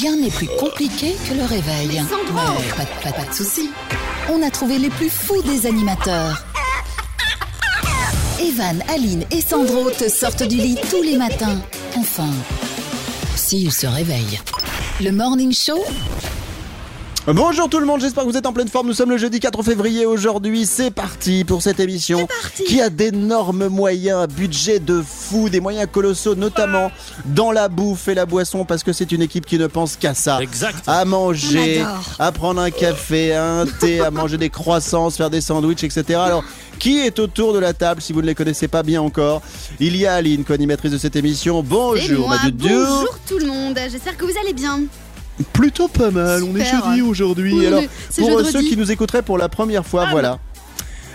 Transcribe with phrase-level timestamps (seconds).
[0.00, 2.02] Rien n'est plus compliqué que le réveil.
[2.32, 3.68] Mais pas- pas de soucis.
[4.30, 6.46] On a trouvé les plus fous des animateurs.
[8.40, 11.60] Evan, Aline et Sandro te sortent du lit tous les matins.
[11.98, 12.30] Enfin,
[13.36, 14.40] s'ils se réveillent.
[15.02, 15.84] Le Morning Show,
[17.28, 18.88] Bonjour tout le monde, j'espère que vous êtes en pleine forme.
[18.88, 20.66] Nous sommes le jeudi 4 février aujourd'hui.
[20.66, 22.26] C'est parti pour cette émission
[22.66, 26.90] qui a d'énormes moyens, un budget de fou, des moyens colossaux, notamment
[27.26, 30.14] dans la bouffe et la boisson, parce que c'est une équipe qui ne pense qu'à
[30.14, 30.42] ça.
[30.42, 30.82] Exact.
[30.88, 31.84] À manger,
[32.18, 36.18] à prendre un café, un thé, à manger des croissants, faire des sandwichs, etc.
[36.18, 36.42] Alors,
[36.80, 39.42] qui est autour de la table si vous ne les connaissez pas bien encore?
[39.78, 41.62] Il y a Aline, co-animatrice de cette émission.
[41.62, 42.38] Bonjour, moi.
[42.52, 43.78] Bonjour tout le monde.
[43.92, 44.80] J'espère que vous allez bien.
[45.52, 46.84] Plutôt pas mal, on est Super.
[46.86, 47.52] jeudi aujourd'hui.
[47.54, 47.82] Oui, Alors,
[48.16, 48.52] pour euh, jeudi.
[48.52, 50.38] ceux qui nous écouteraient pour la première fois, voilà.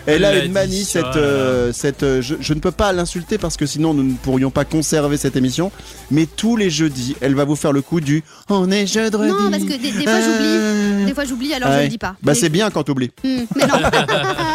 [0.09, 3.57] Elle a une manie, cette, euh, cette euh, je, je ne peux pas l'insulter parce
[3.57, 5.69] que sinon nous ne pourrions pas conserver cette émission.
[6.11, 9.17] Mais tous les jeudis, elle va vous faire le coup du on est jeudi.
[9.17, 11.05] Non, parce que des, des fois j'oublie.
[11.07, 11.83] Des fois j'oublie, alors je Ouais.
[11.83, 12.15] le dis pas.
[12.23, 13.11] Bah Mais- c'est bien quand t'oublies.
[13.21, 13.73] Hmm, mais non.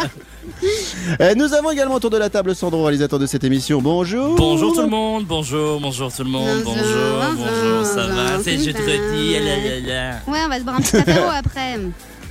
[1.21, 3.81] Euh, nous avons également autour de la table Sandro, réalisateur de cette émission.
[3.81, 4.35] Bonjour.
[4.35, 8.57] Bonjour tout le monde, bonjour, bonjour tout le monde, Bonjour, bonjour, bonjour, ça va, c'est
[8.57, 8.73] jeudi.
[10.27, 11.79] Ouais, on va se boire un petit apéro après.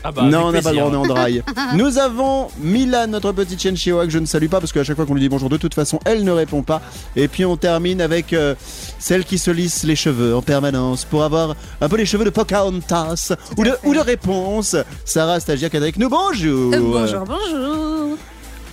[0.04, 1.42] Ah bah, non, on n'a pas le droit, on est en draille.
[1.76, 4.96] Nous avons Milan, notre petite chienne chihuahua que je ne salue pas parce qu'à chaque
[4.96, 6.82] fois qu'on lui dit bonjour, de toute façon, elle ne répond pas.
[7.14, 8.56] Et puis on termine avec euh,
[8.98, 12.30] celle qui se lisse les cheveux en permanence pour avoir un peu les cheveux de
[12.30, 14.74] Pocahontas ou de, ou de réponse.
[15.04, 16.72] Sarah, stagiaire qui est avec nous, bonjour.
[16.72, 18.18] bonjour, bonjour.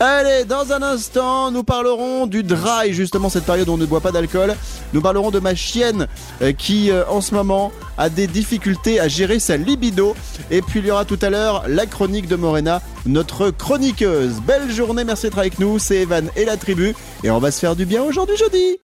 [0.01, 3.99] Allez, dans un instant, nous parlerons du dry, justement cette période où on ne boit
[3.99, 4.55] pas d'alcool.
[4.93, 6.07] Nous parlerons de ma chienne
[6.41, 10.15] euh, qui, euh, en ce moment, a des difficultés à gérer sa libido.
[10.51, 14.39] Et puis il y aura tout à l'heure la chronique de Morena, notre chroniqueuse.
[14.47, 15.79] Belle journée, merci d'être avec nous.
[15.79, 16.95] C'est Evan et la tribu.
[17.25, 18.77] Et on va se faire du bien aujourd'hui, jeudi.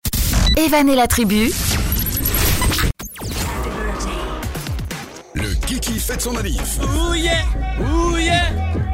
[0.56, 1.52] Evan et la tribu,
[5.34, 6.80] Le Kiki fête son manif.
[6.82, 7.44] Ouh yeah,
[7.80, 8.93] ouh yeah.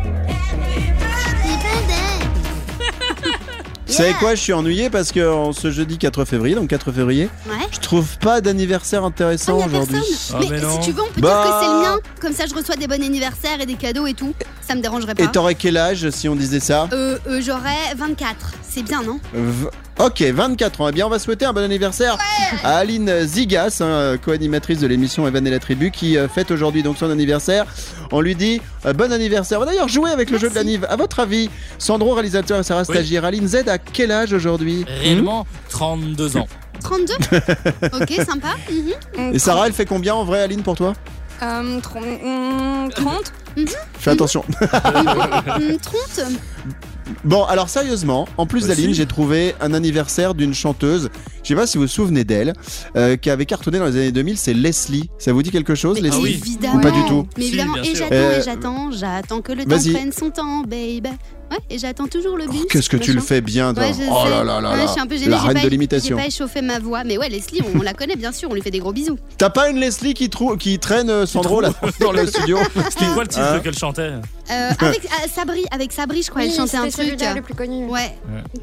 [3.91, 6.93] Vous savez quoi, je suis ennuyé parce que en ce jeudi 4 février, donc 4
[6.93, 7.57] février, Ouais.
[7.73, 9.99] je trouve pas d'anniversaire Ah, intéressant y a aujourd'hui.
[10.01, 10.37] personne.
[10.37, 10.81] Ah, mais, mais non.
[10.81, 11.43] si tu veux, on peut Bah.
[11.45, 11.99] dire que c'est le mien.
[12.21, 14.33] Comme ça, je reçois des bons anniversaires et des cadeaux et tout.
[14.67, 15.25] Ça me dérangerait pas.
[15.25, 18.53] Et t'aurais quel âge si on disait ça Euh, euh, J'aurais 24.
[18.69, 19.19] C'est bien, non?
[19.35, 19.67] V-
[20.03, 20.89] Ok, 24 ans.
[20.89, 22.17] Eh bien, on va souhaiter un bon anniversaire
[22.65, 26.83] à Aline Zigas, hein, co-animatrice de l'émission Evan et la Tribu, qui euh, fête aujourd'hui
[26.83, 27.67] donc son anniversaire.
[28.11, 29.59] On lui dit euh, bon anniversaire.
[29.59, 30.87] On va d'ailleurs jouer avec le jeu de la Nive.
[30.89, 32.95] À votre avis, Sandro, réalisateur et Sarah Oui.
[32.95, 34.87] stagiaire, Aline Z à quel âge aujourd'hui?
[35.03, 36.49] Réellement, 32 ans.
[36.83, 37.13] 32
[38.01, 38.55] Ok, sympa.
[38.71, 39.35] Mhm.
[39.35, 40.95] Et Sarah, elle fait combien en vrai, Aline, pour toi?
[41.43, 43.33] Euh, tron- hum, 30
[43.99, 44.45] Fais attention.
[44.63, 46.21] Hum, 30
[47.25, 48.69] Bon, alors sérieusement, en plus Aussi.
[48.69, 51.11] d'Aline, j'ai trouvé un anniversaire d'une chanteuse.
[51.43, 52.53] Je sais pas si vous vous souvenez d'elle,
[52.97, 54.37] euh, qui avait cartonné dans les années 2000.
[54.37, 55.11] C'est Leslie.
[55.19, 56.23] Ça vous dit quelque chose, Mais Leslie?
[56.23, 56.41] oui.
[56.43, 56.77] évidemment.
[56.77, 57.27] Ou pas du tout?
[57.39, 59.93] Mais évidemment, et j'attends, Euh, et j'attends, j'attends que le temps vas-y.
[59.93, 61.03] prenne son temps, baby.
[61.51, 62.67] Ouais, et j'attends toujours le Oh, bus.
[62.71, 64.31] Qu'est-ce que tu le fais bien, toi Ouais, je Oh sais.
[64.31, 64.87] là là là Ouais, là.
[64.87, 65.31] je suis un peu gênée.
[65.31, 66.17] La reine pas- de l'imitation.
[66.17, 67.03] J'ai pas échauffé ma voix.
[67.05, 69.19] Mais ouais, Leslie, on, on la connaît bien sûr, on lui fait des gros bisous.
[69.37, 72.59] T'as pas une Leslie qui, trou- qui traîne euh, Sandro là dans le studio
[72.91, 74.13] C'était quoi le titre Hein qu'elle chantait
[74.51, 77.19] Euh, avec euh, Sabri, avec Sabri, je crois, elle chantait un truc.
[77.35, 77.87] le plus connu.
[77.87, 78.15] Ouais.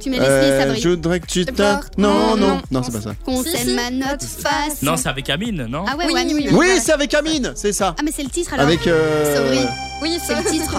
[0.01, 0.81] Tu mets Leslie et Euh, Sabri.
[0.81, 2.83] Je voudrais que tu pas- Non, non, Non, non, non.
[2.83, 3.15] c'est pas ça.
[3.25, 3.79] Qu'on Si, s'aime si.
[3.79, 4.81] à notre face.
[4.81, 6.47] Non, c'est avec Amine, non Ah ouais, Oui, ouais, oui, Amine.
[6.51, 6.55] oui.
[6.57, 7.95] Oui, c'est avec Amine, c'est ça.
[7.99, 8.65] Ah, mais c'est le titre alors.
[8.65, 8.87] Avec.
[8.87, 9.59] euh, Sabri.
[10.01, 10.73] Oui, C'est le titre.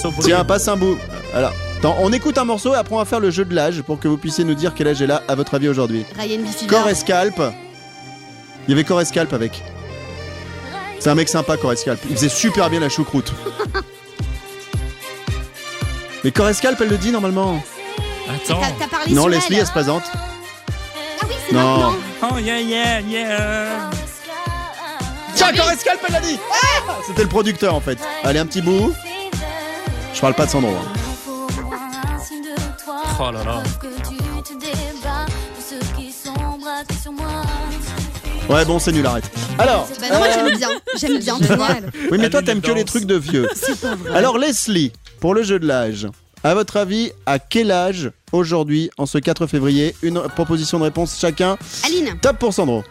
[0.00, 0.22] Sobri.
[0.24, 0.96] Tiens, passe un bout.
[1.34, 3.82] Alors, attends, on écoute un morceau et après on va faire le jeu de l'âge
[3.82, 6.04] pour que vous puissiez nous dire quel âge elle a à votre avis aujourd'hui.
[6.18, 6.66] Ryan Biffy.
[6.66, 7.40] Corescalp.
[8.66, 9.62] Il y avait Corescalp avec.
[10.98, 12.00] C'est un mec sympa, Corescalp.
[12.10, 13.32] Il faisait super bien la choucroute.
[16.24, 17.62] Mais Corescalp, elle le dit normalement.
[18.28, 18.60] Attends.
[18.60, 19.60] T'as t'as parlé Non, sur Leslie, elle.
[19.60, 20.02] elle se présente.
[20.12, 21.62] Ah oui, c'est Non.
[21.78, 21.94] maintenant.
[22.34, 23.90] Oh yeah, yeah, yeah.
[25.34, 27.98] Tiens, Corescalp, elle l'a dit Ah C'était le producteur en fait.
[28.24, 28.92] Allez, un petit bout.
[30.12, 30.70] Je parle pas de Sandro.
[30.72, 30.99] hein.
[33.22, 33.62] Oh là là.
[38.48, 39.30] Ouais, bon, c'est nul, arrête.
[39.58, 40.68] Alors, Bah non, moi euh, j'aime bien.
[40.98, 41.68] J'aime bien, tu vois.
[41.68, 41.90] Génial.
[42.10, 43.46] oui, mais toi, t'aimes que les trucs de vieux.
[44.14, 46.08] Alors, Leslie, pour le jeu de l'âge,
[46.42, 51.18] à votre avis, à quel âge aujourd'hui, en ce 4 février Une proposition de réponse
[51.20, 51.58] chacun.
[51.84, 52.18] Aline.
[52.22, 52.84] Top pour Sandro.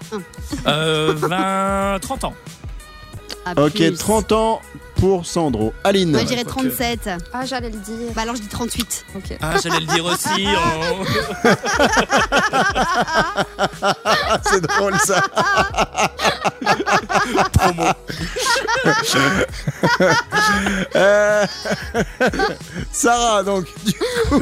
[0.68, 2.34] Euh, 20, 30 ans.
[3.46, 3.98] Ah, Ok, plus.
[3.98, 4.62] 30 ans
[4.96, 5.74] pour Sandro.
[5.84, 6.12] Aline.
[6.12, 6.70] Moi je dirais quoique.
[6.70, 7.10] 37.
[7.34, 8.12] Ah, j'allais le dire.
[8.16, 9.06] Bah alors je dis 38.
[9.16, 9.38] Ok.
[9.42, 10.48] Ah, j'allais le dire aussi.
[10.48, 11.06] oh.
[14.46, 15.22] c'est drôle ça.
[17.54, 17.84] Promo.
[20.96, 21.46] Euh,
[22.92, 23.66] Sarah, donc.
[23.86, 24.42] du coup.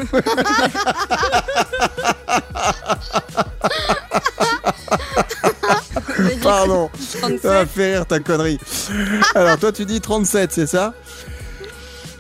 [6.42, 6.90] Pardon.
[7.00, 7.69] Ça va 37.
[7.69, 8.60] faire rire ta connerie.
[9.36, 10.94] Alors, toi, tu dis 37, c'est ça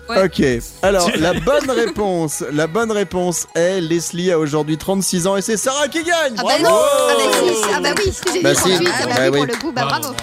[0.09, 0.23] Ouais.
[0.23, 0.41] Ok.
[0.83, 5.57] Alors, la bonne réponse, la bonne réponse est Leslie a aujourd'hui 36 ans et c'est
[5.57, 6.33] Sarah qui gagne.
[6.37, 6.79] Ah bah Bravo non
[7.09, 8.69] Ah bah si, ah bah oui, j'ai Bah dit si.
[8.71, 9.37] 38, ah bah Bah oui, oui.
[9.39, 10.15] pour le coup, bah bravo.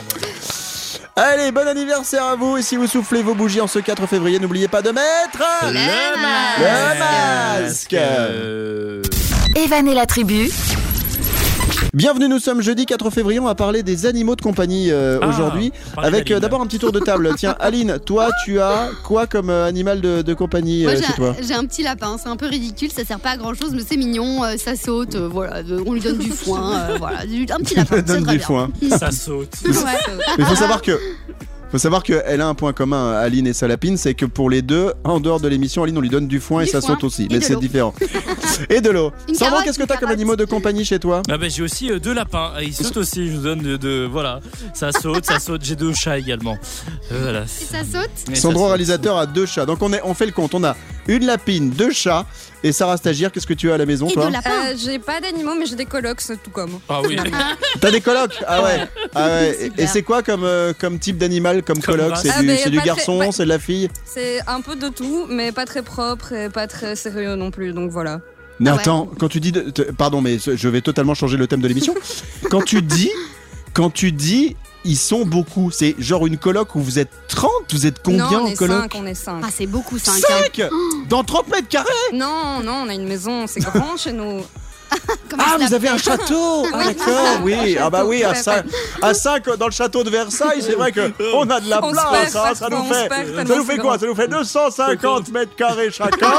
[1.16, 4.38] Allez, bon anniversaire à vous et si vous soufflez vos bougies en ce 4 février,
[4.38, 7.62] n'oubliez pas de mettre Le Le masque.
[7.62, 7.92] masque.
[7.94, 9.02] Euh,
[9.54, 10.50] Evan et la tribu,
[11.94, 15.28] Bienvenue, nous sommes jeudi 4 février, on va parler des animaux de compagnie euh, Ah,
[15.28, 15.72] aujourd'hui.
[15.96, 17.30] Avec euh, d'abord un petit tour de table.
[17.38, 21.04] Tiens, Aline, toi, tu as quoi comme euh, animal de, de compagnie Moi euh, j'ai
[21.06, 21.36] chez toi?
[21.38, 23.70] un- j'ai un petit lapin, c'est un peu ridicule, ça sert pas à grand chose,
[23.74, 26.96] mais c'est mignon, euh, ça saute, euh, voilà, euh, on lui donne du foin, euh,
[26.98, 28.46] voilà, du- un petit lapin, c'est Donne du bien.
[28.46, 28.70] foin.
[28.98, 29.54] Ça saute.
[29.64, 30.14] Ouais.
[30.36, 30.98] Mais il faut savoir que.
[31.74, 34.92] Faut savoir qu'elle a un point commun, Aline et Salapine, c'est que pour les deux,
[35.02, 37.24] en dehors de l'émission, Aline, on lui donne du foin et ça foin saute aussi.
[37.24, 37.92] et Mais c'est différent.
[38.70, 39.10] et de l'eau.
[39.32, 41.20] Sandro, qu'est-ce que t'as comme animaux de compagnie chez toi?
[41.28, 42.52] Ah bah, j'ai aussi euh, deux lapins.
[42.60, 43.26] Et Ils sautent aussi.
[43.26, 44.38] Je vous donne de, de- voilà.
[44.72, 45.64] Ça saute, ça saute.
[45.64, 46.56] J'ai deux chats également.
[47.10, 47.40] Euh, voilà.
[47.42, 48.10] Et ça saute?
[48.28, 48.68] Ça Sandro, saute.
[48.68, 49.66] réalisateur, a deux chats.
[49.66, 50.54] Donc on, est, on fait le compte.
[50.54, 50.76] On a
[51.08, 52.26] une lapine, deux chats.
[52.62, 54.50] Et Sarah Stagiaire, qu'est-ce que tu as à la maison, et toi de lapin.
[54.50, 56.78] Euh, j'ai pas d'animaux, mais j'ai des colocs, c'est tout comme.
[56.88, 57.16] Ah oui.
[57.80, 58.88] T'as des colocs Ah ouais.
[59.14, 59.70] Ah ouais.
[59.78, 62.16] Et- c'est quoi comme, euh, comme type d'animal, comme, Comme coloc.
[62.16, 63.28] C'est Ah, du, c'est du pas très- garçon, ouais.
[63.32, 66.66] c'est de la fille C'est un peu de tout, mais pas très propre et pas
[66.66, 68.20] très sérieux non plus, donc voilà.
[68.60, 68.80] Mais Ah ouais.
[68.80, 69.52] attends, quand tu dis.
[69.52, 71.94] de- te- pardon, mais je vais totalement changer le thème de l'émission.
[72.50, 73.10] quand tu dis.
[73.74, 74.56] Quand tu dis.
[74.84, 75.70] Ils sont beaucoup.
[75.70, 78.54] C'est genre une coloc où vous êtes 30 Vous êtes combien non, on en est
[78.54, 79.42] coloc 5, on est 5.
[79.42, 80.62] Ah c'est beaucoup ça, un 5
[81.08, 84.42] Dans 30 mètres carrés Non, non, on a une maison, c'est grand chez nous.
[85.30, 87.76] Comment Ah, vous avez un château Ah, D'accord, oui.
[87.80, 88.64] Ah, bah oui, à 5,
[89.02, 91.90] à 5 dans le château de Versailles, c'est vrai que on a de la On
[91.92, 92.36] place.
[92.36, 93.98] hein, ça nous on fait, ça nous fait quoi?
[93.98, 96.30] Ça nous fait 250 mètres carrés chacun.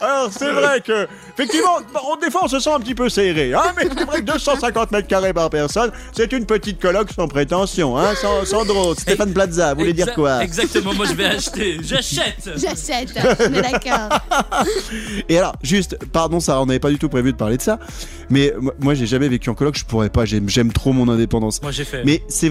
[0.00, 1.78] Alors, c'est vrai que, effectivement,
[2.20, 3.54] des fois, on se sent un petit peu serré.
[3.54, 7.28] Hein, mais c'est vrai que 250 mètres carrés par personne, c'est une petite coloc sans
[7.28, 7.98] prétention.
[7.98, 10.42] Hein, sans, Sandro, Stéphane Plaza, vous voulez dire quoi?
[10.42, 10.92] Exactement.
[10.94, 11.78] Moi, je vais acheter.
[11.82, 12.50] J'achète.
[12.56, 14.08] J'achète, on est d'accord.
[15.28, 17.78] Et alors, juste, pardon, ça, on n'avait pas du tout prévu de parler de ça,
[18.30, 21.60] mais moi, moi, j'ai jamais vécu en coloc, je pourrais pas, j'aime trop mon indépendance.
[21.62, 22.02] Moi, j'ai fait.
[22.04, 22.50] Mais c'est,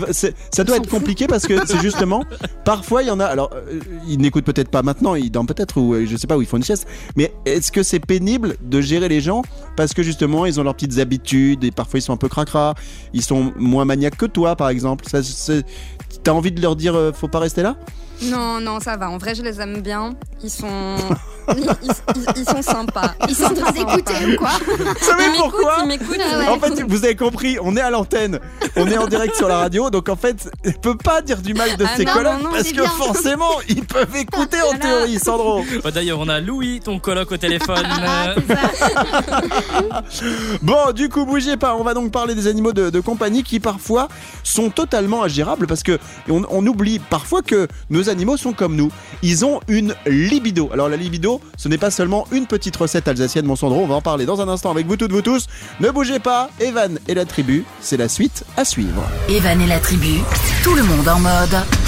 [0.51, 2.23] ça doit être compliqué parce que c'est justement,
[2.65, 5.77] parfois il y en a, alors euh, ils n'écoutent peut-être pas maintenant, ils dorment peut-être
[5.79, 8.55] ou euh, je sais pas où ils font une sieste, mais est-ce que c'est pénible
[8.61, 9.41] de gérer les gens
[9.75, 12.75] parce que justement ils ont leurs petites habitudes et parfois ils sont un peu cracra,
[13.13, 15.05] ils sont moins maniaques que toi par exemple?
[15.09, 15.65] Ça, c'est-
[16.23, 17.75] T'as envie de leur dire euh, faut pas rester là?
[18.25, 19.09] Non, non, ça va.
[19.09, 20.13] En vrai, je les aime bien.
[20.43, 20.67] Ils sont,
[21.57, 23.13] ils, ils- ils sont sympas.
[23.29, 26.17] Ils sont en train d'écouter ou quoi Vous savez Ils m'écoutent, pourquoi ils m'écoutent.
[26.17, 26.47] Ouais.
[26.49, 28.39] En fait, vous avez compris, on est à l'antenne,
[28.75, 31.53] on est en direct sur la radio, donc en fait, elle peut pas dire du
[31.53, 32.89] mal de Ah ses non, collègues non, non, parce que bien.
[32.89, 34.79] forcément, ils peuvent écouter en Voilà.
[34.79, 35.63] théorie, Sandro.
[35.85, 37.83] Oh, D'ailleurs, on a Louis, ton coloc au téléphone.
[38.05, 38.35] Ah.
[40.61, 41.75] Bon, du coup, bougez pas.
[41.75, 44.07] On va donc parler des animaux de, de compagnie qui parfois
[44.43, 45.99] sont totalement agérables parce que
[46.29, 48.89] on, on oublie parfois que nos animaux sont comme nous.
[49.21, 50.69] Ils ont une libido.
[50.71, 53.81] Alors la libido, ce n'est pas seulement une petite recette alsacienne, mon Sandro.
[53.81, 55.47] On va en parler dans un instant avec vous toutes, vous tous.
[55.81, 56.49] Ne bougez pas.
[56.61, 59.03] Evan et la tribu, c'est la suite à suivre.
[59.27, 60.19] Evan et la tribu,
[60.63, 61.82] tout le monde en mode.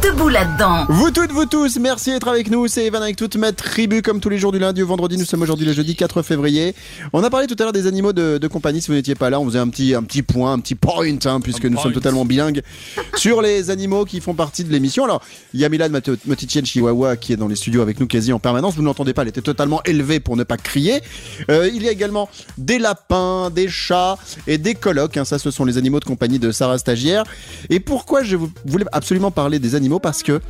[0.00, 0.86] Debout là-dedans.
[0.88, 2.66] Vous toutes, vous tous, merci d'être avec nous.
[2.66, 5.18] C'est Evan avec toute ma tribu, comme tous les jours du lundi au vendredi.
[5.18, 6.74] Nous sommes aujourd'hui le jeudi 4 février.
[7.12, 8.80] On a parlé tout à l'heure des animaux de, de compagnie.
[8.80, 11.02] Si vous n'étiez pas là, on faisait un petit, un petit point, un petit point,
[11.26, 11.82] hein, puisque Un nous point.
[11.82, 12.62] sommes totalement bilingues
[13.16, 15.04] sur les animaux qui font partie de l'émission.
[15.04, 15.20] Alors,
[15.52, 18.38] il y a Milan Mate- Chihuahua qui est dans les studios avec nous quasi en
[18.38, 18.74] permanence.
[18.74, 21.02] Vous ne l'entendez pas, elle était totalement élevée pour ne pas crier.
[21.50, 25.16] Euh, il y a également des lapins, des chats et des colocs.
[25.18, 25.24] hein.
[25.24, 27.24] Ça, ce sont les animaux de compagnie de Sarah Stagiaire.
[27.68, 30.40] Et pourquoi je vous- voulais absolument parler des animaux Parce que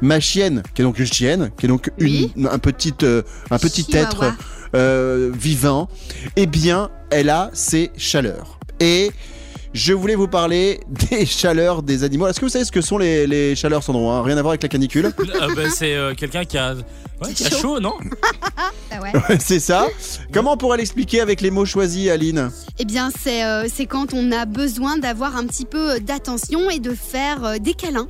[0.00, 2.32] ma chienne, qui est donc une chienne, qui est donc Oui.
[2.36, 4.06] une, un petit, euh, un petit Chihuahua.
[4.08, 4.34] être
[4.74, 5.88] euh, vivant,
[6.36, 8.58] eh bien, elle a ses chaleurs.
[8.80, 9.10] Et
[9.74, 12.26] je voulais vous parler des chaleurs des animaux.
[12.28, 14.22] Est-ce que vous savez ce que sont les, les chaleurs, Sandro hein?
[14.22, 17.44] Rien à voir avec la canicule ah, bah, c'est euh, quelqu'un qui a, ouais, qui
[17.46, 17.56] a Chaud.
[17.58, 17.94] chaud, non?
[18.92, 19.12] Ah ouais.
[19.38, 19.86] C'est ça
[20.32, 22.50] Comment on pourrait l'expliquer avec les mots choisis, Aline?
[22.80, 26.80] Eh bien, c'est euh, c'est quand on a besoin d'avoir un petit peu d'attention et
[26.80, 28.08] de faire euh, des câlins.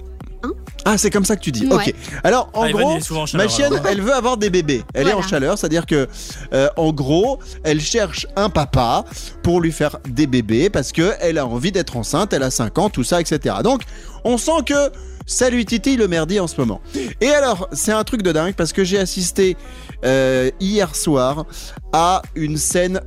[0.85, 1.67] Ah, c'est comme ça que tu dis.
[1.67, 1.75] Ouais.
[1.75, 1.95] Ok.
[2.25, 3.87] Alors, en Ah, gros, ma chaleur, chienne, alors.
[3.87, 4.83] elle veut avoir des bébés.
[4.95, 6.09] Elle est en chaleur, c'est-à-dire que,
[6.55, 9.05] euh, en gros, elle cherche un papa
[9.43, 12.33] pour lui faire des bébés parce que elle a envie d'être enceinte.
[12.33, 13.57] Elle a 5 ans, tout ça, etc.
[13.63, 13.83] Donc,
[14.25, 14.91] on sent que
[15.27, 16.81] ça lui titille le merdier en ce moment.
[17.21, 19.57] Et alors, c'est un truc de dingue parce que j'ai assisté
[20.05, 21.45] euh, hier soir
[21.93, 23.01] à une scène,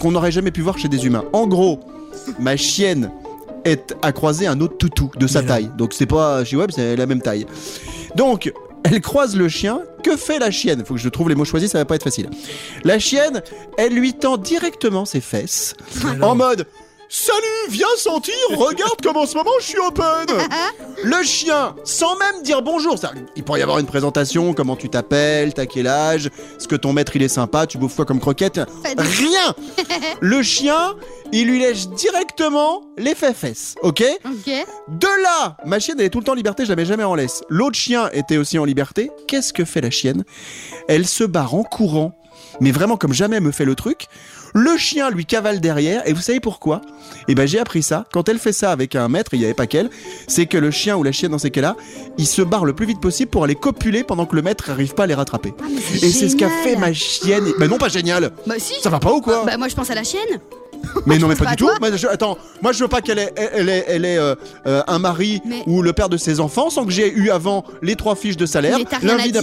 [0.00, 1.24] qu'on n'aurait jamais pu voir chez des humains.
[1.32, 1.80] En gros,
[2.40, 3.10] ma chienne
[3.64, 5.70] est à croiser un autre toutou de sa taille.
[5.76, 7.46] Donc c'est pas chez Web, c'est la même taille.
[8.16, 8.52] Donc
[8.84, 9.80] elle croise le chien.
[10.02, 10.82] Que fait la chienne?
[10.84, 12.30] Faut que je trouve les mots choisis, ça va pas être facile.
[12.84, 13.42] La chienne,
[13.76, 15.74] elle lui tend directement ses fesses
[16.18, 16.28] non.
[16.28, 16.66] en mode
[17.12, 20.28] Salut, viens sentir, regarde comme en ce moment je suis open
[21.02, 24.88] Le chien, sans même dire bonjour, ça, il pourrait y avoir une présentation, comment tu
[24.88, 28.20] t'appelles, t'as quel âge, est-ce que ton maître il est sympa, tu bouffes quoi comme
[28.20, 28.60] croquette?
[28.96, 29.56] Rien
[30.20, 30.94] Le chien,
[31.32, 34.04] il lui lèche directement les fesses, ok?
[34.24, 34.52] Ok.
[34.86, 37.02] De là, ma chienne elle est tout le temps en liberté, je la mets jamais
[37.02, 37.42] en laisse.
[37.48, 39.10] L'autre chien était aussi en liberté.
[39.26, 40.22] Qu'est-ce que fait la chienne?
[40.86, 42.16] Elle se barre en courant,
[42.60, 44.06] mais vraiment comme jamais elle me fait le truc.
[44.54, 46.80] Le chien lui cavale derrière, et vous savez pourquoi?
[47.28, 48.06] Eh ben j'ai appris ça.
[48.12, 49.90] Quand elle fait ça avec un maître, il n'y avait pas qu'elle,
[50.26, 51.76] c'est que le chien ou la chienne dans ces cas-là,
[52.18, 54.94] il se barre le plus vite possible pour aller copuler pendant que le maître n'arrive
[54.94, 55.54] pas à les rattraper.
[55.62, 55.66] Ah,
[56.02, 57.44] Et c'est ce qu'a fait ma chienne.
[57.58, 58.32] Mais non, pas génial.
[58.46, 58.74] Bah si.
[58.82, 59.44] Ça va pas ou quoi?
[59.44, 60.40] Bah moi je pense à la chienne.
[61.06, 61.80] Mais non, mais pas pas du à tout.
[61.80, 64.34] Moi, je- attends, moi je veux pas qu'elle ait, elle ait, elle ait, euh,
[64.66, 67.64] euh, un mari Mais- ou le père de ses enfants sans que j'ai eu avant
[67.82, 69.36] les trois fiches de salaire, à l'invite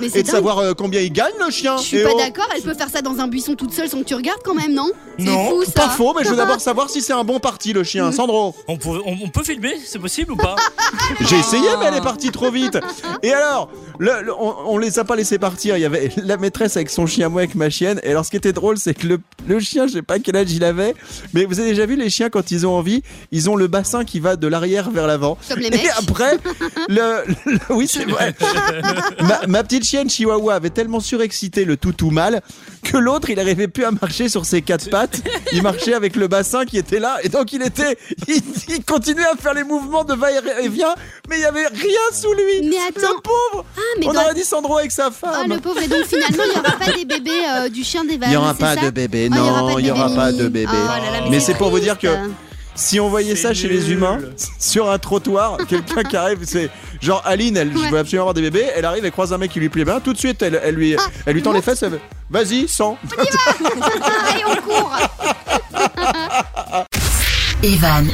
[0.00, 1.76] Mais c'est et de savoir euh, combien il gagne le chien.
[1.78, 3.88] Je suis Et pas oh, d'accord, elle peut faire ça dans un buisson toute seule
[3.88, 4.90] sans que tu regardes quand même, non?
[5.18, 5.72] Non, C'est fou ça.
[5.72, 8.12] Pas faux, mais je veux d'abord savoir si c'est un bon parti le chien.
[8.12, 10.56] Sandro, On peut, on, on peut filmer, c'est possible ou pas?
[11.20, 12.78] J'ai essayé, mais elle est partie trop vite.
[13.22, 13.68] Et alors,
[13.98, 15.76] le- le- on, on les a pas laissé partir.
[15.76, 18.00] Il y avait la maîtresse avec son chien, moi avec ma chienne.
[18.02, 20.36] Et alors, ce qui était drôle, c'est que le, le chien, je sais pas quel
[20.36, 20.94] âge il avait,
[21.32, 24.04] mais vous avez déjà vu les chiens quand ils ont envie, ils ont le bassin
[24.04, 25.38] qui va de l'arrière vers l'avant.
[25.48, 26.38] Comme les Et après,
[26.88, 28.34] le, le- oui, c'est vrai.
[29.22, 32.40] ma, ma petite chienne Chihuahua avait tellement surexcité le toutou mâle
[32.82, 35.20] que l'autre, il arrivait plus à marcher sur ses quatre pattes.
[35.52, 37.18] Il marchait avec le bassin qui était là.
[37.24, 40.94] Et donc, il était, il, il continuait à faire les mouvements de va et vient,
[41.28, 42.68] mais il y avait rien sous lui.
[42.68, 43.14] Mais attends.
[43.16, 43.64] Le pauvre.
[43.76, 45.52] Ah mais On aurait dit Sandro avec sa Ah femme.
[45.52, 48.14] le pauvre et donc finalement il n'y aura pas des bébés euh, du chien des
[48.14, 50.55] Il n'y aura pas ça de bébé, Ah, non, il n'y aura pas de bébé.
[50.66, 52.30] Oh là là, Mais c'est c'est pour vous dire que triste.
[52.74, 54.18] si on voyait ça chez les humains,
[54.58, 56.70] sur un trottoir, quelqu'un qui arrive, c'est
[57.02, 57.90] genre Aline, elle Ouais.
[57.90, 60.00] veut absolument avoir des bébés, elle arrive, elle croise un mec qui lui plaît bien,
[60.00, 62.68] tout de suite, elle, elle lui, Ah, elle lui tend les fesses, elle veut, vas-y,
[62.68, 62.96] sans.
[63.18, 64.96] Allez on court
[67.62, 68.06] Evan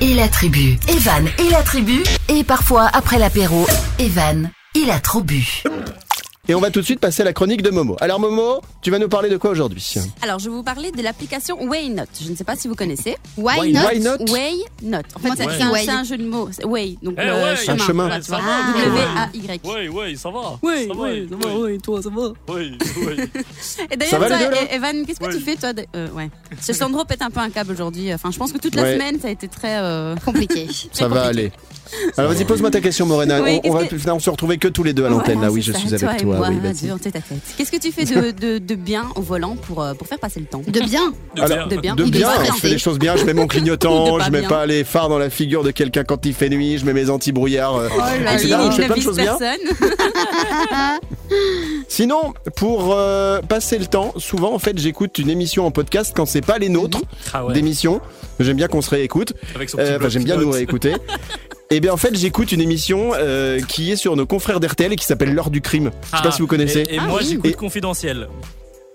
[0.00, 0.76] et la tribu.
[0.88, 2.02] Evan et la tribu.
[2.28, 3.66] Et parfois, après l'apéro,
[3.98, 5.62] Evan, il a trop bu.
[6.50, 7.96] Et on va tout de suite passer à la chronique de Momo.
[8.00, 9.94] Alors Momo, tu vas nous parler de quoi aujourd'hui?
[10.20, 12.08] Alors, je vais vous parler de l'application Waynote.
[12.20, 13.16] Je ne sais pas si vous connaissez.
[13.36, 15.06] Why Why not not Waynote.
[15.14, 16.48] En fait, c'est un, jeu de mots.
[16.64, 17.74] Way, donc Eh le ouais, chemin.
[17.74, 18.06] un chemin.
[18.08, 18.40] Voilà, vois.
[18.42, 19.28] Ah.
[19.32, 19.60] W-A-Y.
[19.64, 20.58] Ouais, ouais, ça va.
[20.60, 22.22] Oui, ça va, oui, ça va, oui, toi, ça va.
[22.48, 23.14] Oui, oui.
[23.16, 23.40] Et
[23.78, 24.62] Ça d'ailleurs, va, les toi, deux, là?
[24.62, 25.34] E- Evan, qu'est-ce que Ouais.
[25.36, 26.30] tu fais, toi de- euh, Ouais.
[26.60, 28.12] Ce Sandro pète un peu un câble aujourd'hui.
[28.12, 28.94] Enfin, je pense que toute la Ouais.
[28.94, 29.78] semaine, ça a été très.
[29.78, 30.66] euh, Compliqué.
[30.92, 31.52] Ça va aller.
[32.16, 33.40] Alors vas-y, pose-moi ta question Morena.
[33.42, 35.52] Oui, on, on va finalement se retrouver que tous les deux à l'antenne voilà, là.
[35.52, 36.48] Oui, je ça, suis avec toi.
[36.50, 36.56] oui,
[36.90, 37.22] à tête.
[37.56, 40.40] Qu'est-ce que tu fais de, de, de bien au volant pour, euh, pour faire passer
[40.40, 41.12] le temps De bien.
[41.36, 41.76] De Alors, bien.
[41.76, 41.94] De bien.
[41.94, 44.48] De je fais les choses bien, je mets mon clignotant, je mets bien.
[44.48, 47.10] pas les phares dans la figure de quelqu'un quand il fait nuit, je mets mes
[47.10, 47.76] anti-brouillards.
[47.76, 47.88] euh,
[48.34, 48.38] etc.
[48.44, 49.36] il Donc, je fais plein de choses bien.
[49.38, 49.90] personne.
[51.88, 56.26] Sinon, pour euh, passer le temps, souvent en fait j'écoute une émission en podcast quand
[56.26, 57.00] c'est pas les nôtres
[57.32, 57.52] Ah ouais.
[57.54, 58.00] d'émissions.
[58.38, 59.34] J'aime bien qu'on se réécoute.
[59.54, 60.94] Avec Euh, enfin, j'aime bien nous réécouter.
[61.72, 64.96] Et bien en fait j'écoute une émission euh, qui est sur nos confrères d'RTL et
[64.96, 65.90] qui s'appelle L'heure du crime.
[66.02, 66.80] Je sais pas Ah, si vous connaissez.
[66.80, 67.28] Et, et Ah moi, oui.
[67.30, 68.28] j'écoute Et- confidentiel.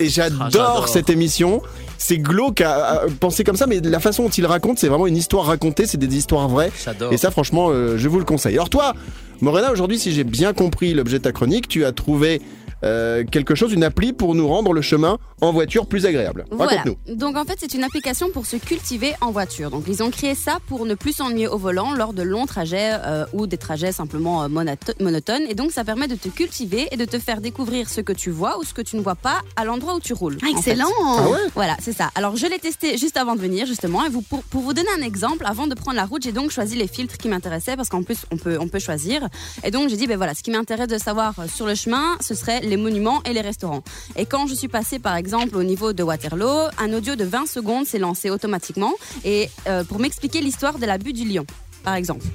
[0.01, 0.87] Et j'adore Ah, j'adore.
[0.89, 1.61] cette émission.
[1.97, 5.07] C'est glauque à, à penser comme ça, mais la façon dont il raconte, c'est vraiment
[5.07, 6.69] une histoire racontée, c'est des histoires vraies.
[6.83, 7.13] J'adore.
[7.13, 8.55] Et ça, franchement, euh, je vous le conseille.
[8.55, 8.93] Alors toi,
[9.39, 12.41] Morena, aujourd'hui, si j'ai bien compris l'objet de ta chronique, tu as trouvé
[12.83, 16.45] euh, quelque chose, une appli pour nous rendre le chemin en voiture plus agréable.
[16.51, 16.77] Voilà.
[16.77, 17.15] Raconte-nous.
[17.15, 19.69] Donc en fait, c'est une application pour se cultiver en voiture.
[19.71, 22.91] Donc ils ont créé ça pour ne plus s'ennuyer au volant lors de longs trajets
[22.93, 25.43] euh, ou des trajets simplement euh, monotones.
[25.49, 28.29] Et donc ça permet de te cultiver et de te faire découvrir ce que tu
[28.29, 30.37] vois ou ce que tu ne vois pas à l'endroit où tu roules.
[30.41, 30.71] Ah, en fait.
[30.71, 30.89] excellent.
[30.99, 31.37] Ah ouais?
[31.53, 32.11] Voilà, c'est ça.
[32.15, 34.05] Alors, je l'ai testé juste avant de venir, justement.
[34.05, 36.51] Et vous, pour, pour vous donner un exemple, avant de prendre la route, j'ai donc
[36.51, 39.27] choisi les filtres qui m'intéressaient parce qu'en plus, on peut, on peut choisir.
[39.63, 42.17] Et donc, j'ai dit, ben voilà, ce qui m'intéresse de savoir euh, sur le chemin,
[42.21, 43.83] ce serait les monuments et les restaurants.
[44.15, 47.47] Et quand je suis passée, par exemple, au niveau de Waterloo, un audio de 20
[47.47, 48.93] secondes s'est lancé automatiquement.
[49.23, 51.45] Et euh, pour m'expliquer l'histoire de la butte du lion,
[51.83, 52.25] par exemple.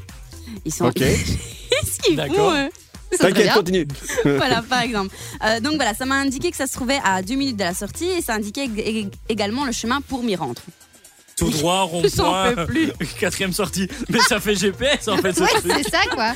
[0.64, 0.86] Ils sont.
[0.86, 0.94] Ok.
[0.98, 2.52] Qu'est-ce qu'ils font, D'accord.
[2.52, 2.68] eux?
[3.18, 3.54] T'inquiète, bien.
[3.54, 3.88] continue.
[4.24, 5.14] voilà, par exemple.
[5.44, 7.74] Euh, donc voilà, ça m'a indiqué que ça se trouvait à 2 minutes de la
[7.74, 10.62] sortie et ça indiquait ég- ég- également le chemin pour m'y rendre.
[11.40, 12.54] Tout droit, rond-point,
[13.20, 13.88] quatrième sortie.
[14.08, 15.48] Mais ça fait GPS en fait ce Ouais,
[15.82, 16.32] c'est ça quoi.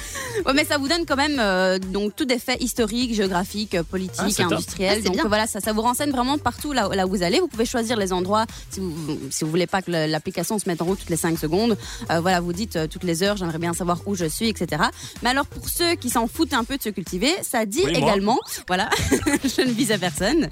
[0.47, 3.81] Ouais, mais ça vous donne quand même euh, donc tout des faits historiques, géographiques, euh,
[3.83, 4.53] Ah, politiques, top.
[4.53, 4.99] industriels.
[5.01, 5.25] Ah, donc bien.
[5.29, 7.39] voilà, ça, ça vous renseigne vraiment partout là, là où vous allez.
[7.41, 8.95] Vous pouvez choisir les endroits si vous
[9.31, 11.77] si vous voulez pas que l'application se mette en route toutes les 5 secondes.
[12.11, 14.83] Euh, voilà, vous dites euh, toutes les heures, j'aimerais bien savoir où je suis, etc.
[15.23, 17.93] Mais alors pour ceux qui s'en foutent un peu de se cultiver, ça dit Oui,
[17.99, 18.09] moi.
[18.11, 20.49] également, voilà, je ne vise à personne.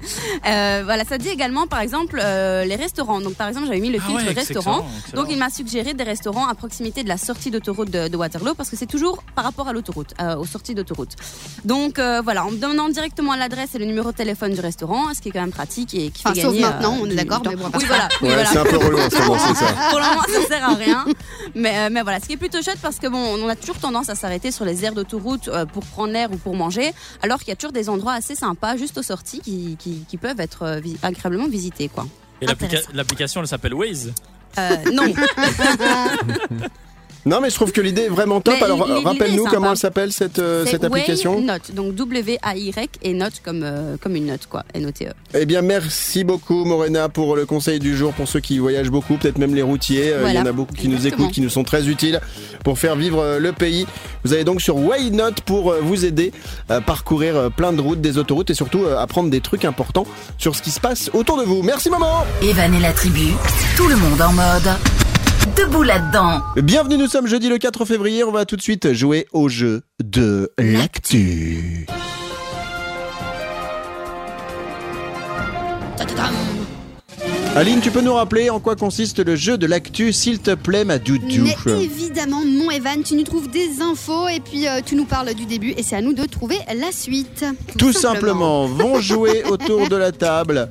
[0.47, 3.21] Euh, voilà, ça dit également par exemple euh, les restaurants.
[3.21, 4.79] Donc par exemple, j'avais mis le Ah filtre ouais, restaurants.
[4.79, 5.21] excellent, excellent.
[5.23, 8.53] Donc il m'a suggéré des restaurants à proximité de la sortie d'autoroute de, de Waterloo
[8.55, 11.15] parce que c'est toujours par rapport à l'autoroute, euh, aux sorties d'autoroute.
[11.65, 15.13] Donc euh, voilà, en me donnant directement l'adresse et le numéro de téléphone du restaurant,
[15.13, 16.65] ce qui est quand même pratique et qui Enfin, fait sauf gagner.
[16.65, 18.49] maintenant, on est d'accord, mais bon, Oui voilà, oui, Ouais, voilà.
[18.49, 19.73] c'est un peu relou en ce moment, c'est ça.
[19.89, 21.05] Pour le moment, ça sert à rien.
[21.55, 23.77] Mais, euh, mais voilà, ce qui est plutôt chouette parce que bon, on a toujours
[23.77, 27.39] tendance à s'arrêter sur les aires d'autoroute euh, pour prendre l'air ou pour manger, alors
[27.39, 30.39] qu'il y a toujours des endroits assez sympas juste aux sorties qui, qui, qui peuvent
[30.39, 32.07] être euh, vi- agréablement visités, quoi.
[32.41, 32.45] Et
[32.93, 34.11] l'application, elle s'appelle Waze?
[34.57, 35.13] Euh, non,
[37.25, 38.55] Non, mais je trouve que l'idée est vraiment top.
[38.57, 41.41] Mais Alors, rappelle-nous comment elle s'appelle cette, euh, cette application.
[41.41, 45.11] Note, donc W-A-Y et note comme, euh, comme une note, quoi, N-O-T-E.
[45.33, 48.11] Eh bien, merci beaucoup, Morena, pour le conseil du jour.
[48.13, 50.11] Pour ceux qui voyagent beaucoup, peut-être même les routiers.
[50.11, 52.19] Euh, Il y en a beaucoup qui nous écoutent, qui nous sont très utiles
[52.63, 53.85] pour faire vivre le pays.
[54.23, 56.31] Vous allez donc sur Waynote pour vous aider
[56.69, 60.05] à parcourir plein de routes, des autoroutes et surtout apprendre des trucs importants
[60.37, 61.61] sur ce qui se passe autour de vous.
[61.61, 62.25] Merci, maman!
[62.41, 63.27] Evan et la tribu,
[63.77, 65.12] tout le monde en mode.
[65.57, 66.41] Debout là-dedans.
[66.55, 68.23] Bienvenue, nous sommes jeudi le 4 février.
[68.23, 71.85] On va tout de suite jouer au jeu de l'actu.
[77.55, 80.85] Aline, tu peux nous rappeler en quoi consiste le jeu de l'actu, s'il te plaît,
[80.85, 84.95] ma doudou Mais évidemment, mon Evan, tu nous trouves des infos et puis euh, tu
[84.95, 87.45] nous parles du début et c'est à nous de trouver la suite.
[87.77, 90.67] Tout simplement, vont jouer autour de la table.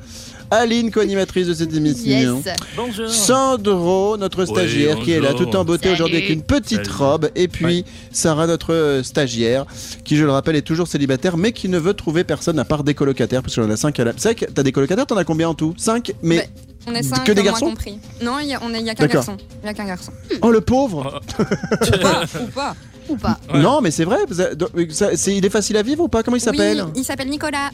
[0.52, 2.42] Aline, co-animatrice de cette émission.
[2.44, 2.54] Yes.
[2.76, 3.08] Bonjour.
[3.08, 6.90] Sandro, notre stagiaire, qui est là tout en beauté aujourd'hui avec une petite Salut.
[6.98, 7.30] robe.
[7.34, 9.64] Et puis Sarah, notre euh, stagiaire,
[10.04, 12.84] qui je le rappelle est toujours célibataire, mais qui ne veut trouver personne à part
[12.84, 14.12] des colocataires, parce qu'on en a 5 à la.
[14.18, 15.72] C'est vrai que t'as des colocataires, t'en as combien en tout?
[15.78, 16.36] 5 Mais.
[16.36, 16.50] Ouais.
[16.86, 17.66] On est cinq, Que des garçons?
[17.66, 17.98] compris.
[18.22, 18.58] Non, il y a,
[18.94, 19.36] qu'un garçon.
[19.62, 20.10] Il y a qu'un garçon.
[20.42, 22.76] Oh le pauvre Ou pas, ou pas.
[23.08, 23.38] Ou pas.
[23.54, 23.60] Ouais.
[23.60, 26.24] Non, mais c'est vrai, ça- donc, ça- c'est- il est facile à vivre ou pas?
[26.24, 26.82] Comment il s'appelle?
[26.86, 27.70] Oui, il s'appelle Nicolas.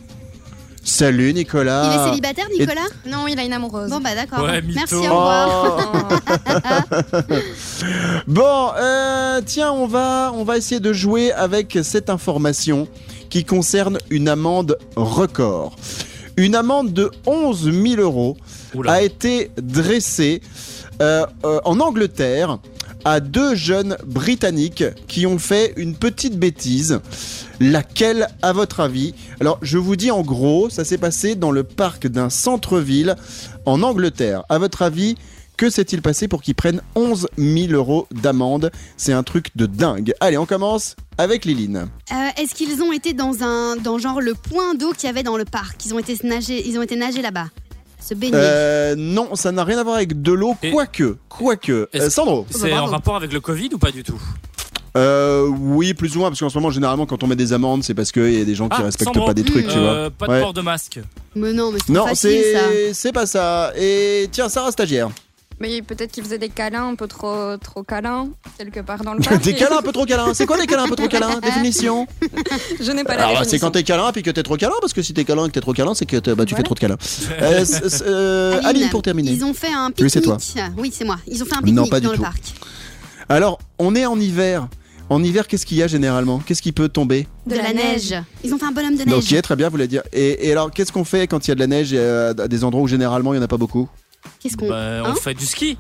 [0.88, 2.86] Salut Nicolas Il est célibataire, Nicolas?
[3.06, 3.90] Non, il a une amoureuse.
[3.90, 4.42] Bon bah d'accord.
[4.42, 4.62] Ouais.
[4.74, 5.92] Merci, au revoir.
[5.94, 7.32] Oh.
[8.26, 12.88] Bon, euh, tiens, on va, on va essayer de jouer avec cette information
[13.28, 15.76] qui concerne une amende record.
[16.36, 18.36] Une amende de 11 000 euros
[18.74, 18.92] Oula.
[18.92, 20.40] a été dressée
[21.02, 22.58] euh, euh, en Angleterre
[23.04, 27.00] à deux jeunes Britanniques qui ont fait une petite bêtise.
[27.60, 29.14] Laquelle, à votre avis?
[29.40, 33.16] Alors, je vous dis en gros, ça s'est passé dans le parc d'un centre-ville
[33.66, 34.44] en Angleterre.
[34.48, 35.16] À votre avis,
[35.56, 38.70] que s'est-il passé pour qu'ils prennent 11 000 euros d'amende?
[38.96, 40.14] C'est un truc de dingue.
[40.20, 41.88] Allez, on commence avec Liline.
[42.12, 45.24] Euh, Est-ce qu'ils ont été dans un, dans genre le point d'eau qu'il y avait
[45.24, 45.84] dans le parc?
[45.84, 47.48] Ils ont été nager, ils ont été nager là-bas,
[48.08, 48.32] se baigner.
[48.34, 51.88] Euh, non, ça n'a rien à voir avec de l'eau, Et- quoique, quoique.
[51.92, 52.92] Est-ce- Euh, Sandro C'est bah, en bravo.
[52.92, 54.20] rapport avec le Covid ou pas du tout?
[54.96, 57.84] Euh, oui, plus ou moins, parce qu'en ce moment, généralement, quand on met des amendes,
[57.84, 59.26] c'est parce qu'il y a des gens qui Ah, respectent Sandro.
[59.26, 59.88] pas des trucs, tu vois.
[59.90, 60.40] Euh, Pas de Ouais.
[60.40, 60.98] port de masque.
[61.36, 62.58] Mais non, mais c'est Non, facile ça.
[62.72, 63.72] c'est c'est pas ça.
[63.78, 65.10] Et tiens, Sarah, stagiaire.
[65.60, 69.20] Mais peut-être qu'il faisait des câlins un peu trop, trop câlins, quelque part dans le
[69.24, 69.42] parc.
[69.42, 70.32] des câlins un peu trop câlins.
[70.34, 72.06] C'est quoi des câlins un peu trop câlins Définition?
[72.80, 74.92] Je n'ai pas la Alors, c'est quand t'es câlin puis que t'es trop câlin, parce
[74.92, 76.74] que si t'es câlin et que t'es trop câlin, c'est que bah, tu fais trop
[76.74, 76.96] de câlins.
[77.42, 77.64] Euh,
[78.02, 79.32] euh, Aline, pour terminer.
[79.32, 80.12] Ils ont fait un Oui, pique-nique.
[80.12, 80.38] c'est toi.
[80.76, 81.18] Oui, c'est moi.
[81.26, 82.22] Ils ont fait un Non, pique-nique dans le tout.
[82.22, 82.42] parc.
[83.28, 84.68] Alors, on est en hiver.
[85.10, 86.38] En hiver, qu'est-ce qu'il y a généralement?
[86.38, 87.26] Qu'est-ce qui peut tomber?
[87.46, 88.14] De, la, neige.
[88.44, 89.32] Ils ont fait un bonhomme de neige.
[89.32, 90.02] Ok, très bien, vous voulez dire.
[90.12, 92.48] Et, et alors, qu'est-ce qu'on fait quand il y a de la neige euh, à
[92.48, 93.88] des endroits où généralement il n'y en a pas beaucoup?
[94.40, 94.68] Qu'est-ce qu'on.
[94.68, 95.76] Bah, Hein on fait du ski.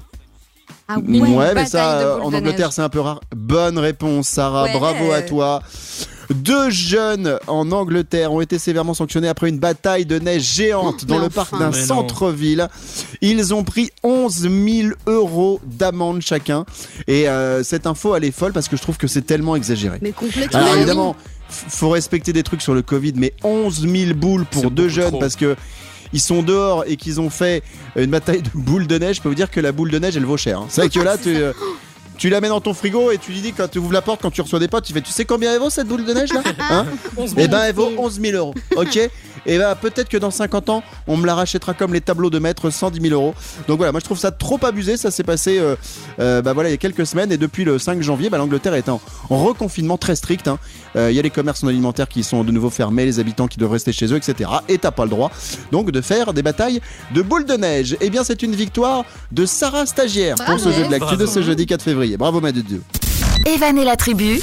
[0.88, 1.20] Ah oui.
[1.20, 3.20] Ouais, mais bataille ça, euh, en Angleterre, c'est un peu rare.
[3.36, 4.64] Bonne réponse, Sarah.
[4.64, 4.72] Ouais.
[4.72, 5.62] Bravo à toi.
[6.30, 11.16] Deux jeunes en Angleterre ont été sévèrement sanctionnés après une bataille de neige géante dans
[11.16, 12.68] Mais le parc d'un Mais centre-ville.
[13.22, 16.66] Ils ont pris 11 000 euros d'amende chacun.
[17.06, 19.98] Et euh, cette info, elle est folle parce que je trouve que c'est tellement exagéré.
[20.02, 20.58] Mais complètement.
[20.58, 21.16] Alors Mais évidemment,
[21.48, 25.18] faut respecter des trucs sur le Covid, mais 11 000 boules pour deux jeunes trop.
[25.18, 25.56] parce que
[26.12, 27.62] ils sont dehors et qu'ils ont fait
[27.96, 29.16] une bataille de boules de neige.
[29.16, 30.60] Je peux vous dire que la boule de neige, elle vaut cher.
[30.60, 30.66] hein.
[30.68, 31.52] C'est vrai que là, tu, euh,
[32.18, 34.20] tu la mets dans ton frigo et tu lui dis quand tu ouvres la porte,
[34.20, 36.12] quand tu reçois des potes, tu fais, tu sais combien elle vaut cette boule de
[36.12, 36.86] neige là hein
[37.36, 38.54] Eh ben, elle vaut 11 000 euros.
[38.76, 38.96] Ok
[39.46, 42.38] Et ben, peut-être que dans 50 ans, on me la rachètera comme les tableaux de
[42.38, 43.34] maître 110 000 euros.
[43.68, 44.96] Donc voilà, moi je trouve ça trop abusé.
[44.96, 45.76] Ça s'est passé, euh,
[46.20, 48.74] euh, bah voilà, il y a quelques semaines et depuis le 5 janvier, bah, l'Angleterre
[48.74, 49.00] est en,
[49.30, 50.48] en reconfinement très strict.
[50.48, 50.58] hein.
[50.96, 53.46] Euh, Il y a les commerces non alimentaires qui sont de nouveau fermés, les habitants
[53.46, 54.50] qui doivent rester chez eux, etc.
[54.68, 55.30] Et t'as pas le droit
[55.72, 56.80] donc de faire des batailles
[57.14, 57.96] de boules de neige.
[58.00, 60.78] Eh bien, c'est une victoire de Sarah Stagiaire pour ce Bravo.
[60.82, 62.07] jeu de l'actu de ce jeudi 4 février.
[62.16, 62.82] Bravo, ma Dieu.
[63.46, 64.40] Evan et la tribu,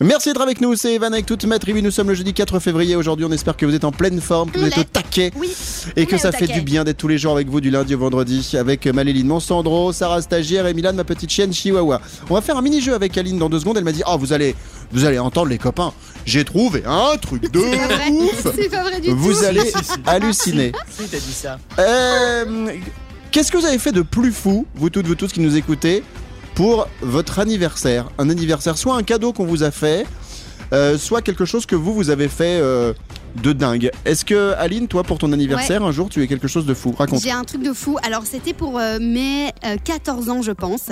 [0.00, 1.80] Merci d'être avec nous, c'est Evan avec toute ma tribu.
[1.80, 2.96] Nous sommes le jeudi 4 février.
[2.96, 5.48] Aujourd'hui, on espère que vous êtes en pleine forme, que vous êtes au taquet Oui.
[5.94, 6.54] et que ça fait taquet.
[6.54, 9.92] du bien d'être tous les jours avec vous du lundi au vendredi avec Maléline Monsandro,
[9.92, 12.00] Sarah Stagiaire et Milan, ma petite chienne Chihuahua.
[12.30, 13.76] On va faire un mini-jeu avec Aline dans deux secondes.
[13.78, 14.56] Elle m'a dit Oh, vous allez,
[14.90, 15.92] vous allez entendre les copains.
[16.26, 18.10] J'ai trouvé un truc de C'est pas vrai.
[18.10, 18.46] ouf.
[18.56, 19.16] C'est pas vrai du tout.
[19.16, 19.92] Vous allez Si, si, si.
[20.06, 20.72] halluciner.
[20.90, 21.58] Si, t'as dit ça?
[21.78, 22.66] Euh,
[23.32, 26.02] Qu'est-ce que vous avez fait de plus fou, vous toutes, vous tous qui nous écoutez,
[26.54, 30.06] pour votre anniversaire Un anniversaire, soit un cadeau qu'on vous a fait,
[30.74, 32.92] euh, soit quelque chose que vous, vous avez fait euh,
[33.42, 33.90] de dingue.
[34.04, 36.92] Est-ce que, Aline, toi, pour ton anniversaire, un jour, tu as quelque chose de fou?
[36.96, 37.22] Raconte.
[37.22, 37.96] J'ai un truc de fou.
[38.02, 40.88] Alors, c'était pour euh, mes euh, 14 ans, je pense.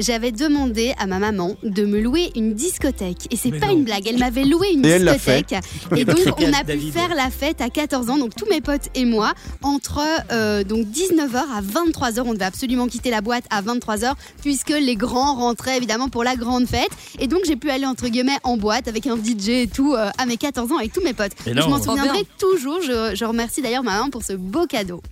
[0.00, 3.28] J'avais demandé à ma maman de me louer une discothèque.
[3.30, 3.72] Et c'est pas non.
[3.74, 4.06] une blague.
[4.06, 5.54] Elle m'avait loué une Et discothèque.
[5.96, 6.92] Et donc, on a pu David.
[6.92, 8.18] faire la fête à 14 ans.
[8.18, 10.00] Donc, tous mes potes et moi, entre
[10.30, 12.22] euh, donc 19h à 23h.
[12.24, 16.36] On devait absolument quitter la boîte à 23h, puisque les grands rentraient évidemment pour la
[16.36, 16.90] grande fête.
[17.18, 20.10] Et donc, j'ai pu aller, entre guillemets, en boîte avec un DJ et tout, euh,
[20.18, 21.32] à mes 14 ans, avec tous mes potes.
[21.46, 21.96] Et Bien.
[21.96, 22.80] souviendrai toujours.
[22.82, 25.02] Je, je remercie d'ailleurs ma maman pour ce beau cadeau.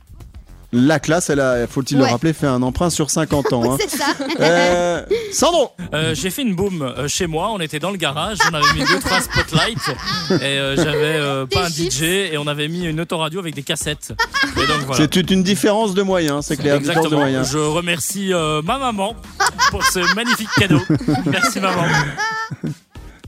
[0.73, 3.73] La classe, elle a, faut-il le rappeler, fait un emprunt sur 50 ans.
[3.73, 3.77] hein.
[3.81, 4.05] C'est ça.
[4.39, 5.03] Euh,
[5.33, 7.51] Sandro Euh, j'ai fait une boom euh, chez moi.
[7.53, 8.39] On était dans le garage.
[8.49, 9.89] On avait mis deux trois spotlights
[10.31, 13.65] et euh, j'avais euh, pas un DJ et on avait mis une autoradio avec des
[13.65, 14.13] cassettes.
[14.55, 14.75] Voilà.
[14.95, 16.79] C'est une- une différence de moyens, c'est clair.
[16.79, 17.21] Différence de Exactement.
[17.23, 17.51] moyens.
[17.51, 19.17] Je remercie euh, ma maman
[19.73, 20.79] pour ce magnifique cadeau.
[21.27, 21.83] Merci maman.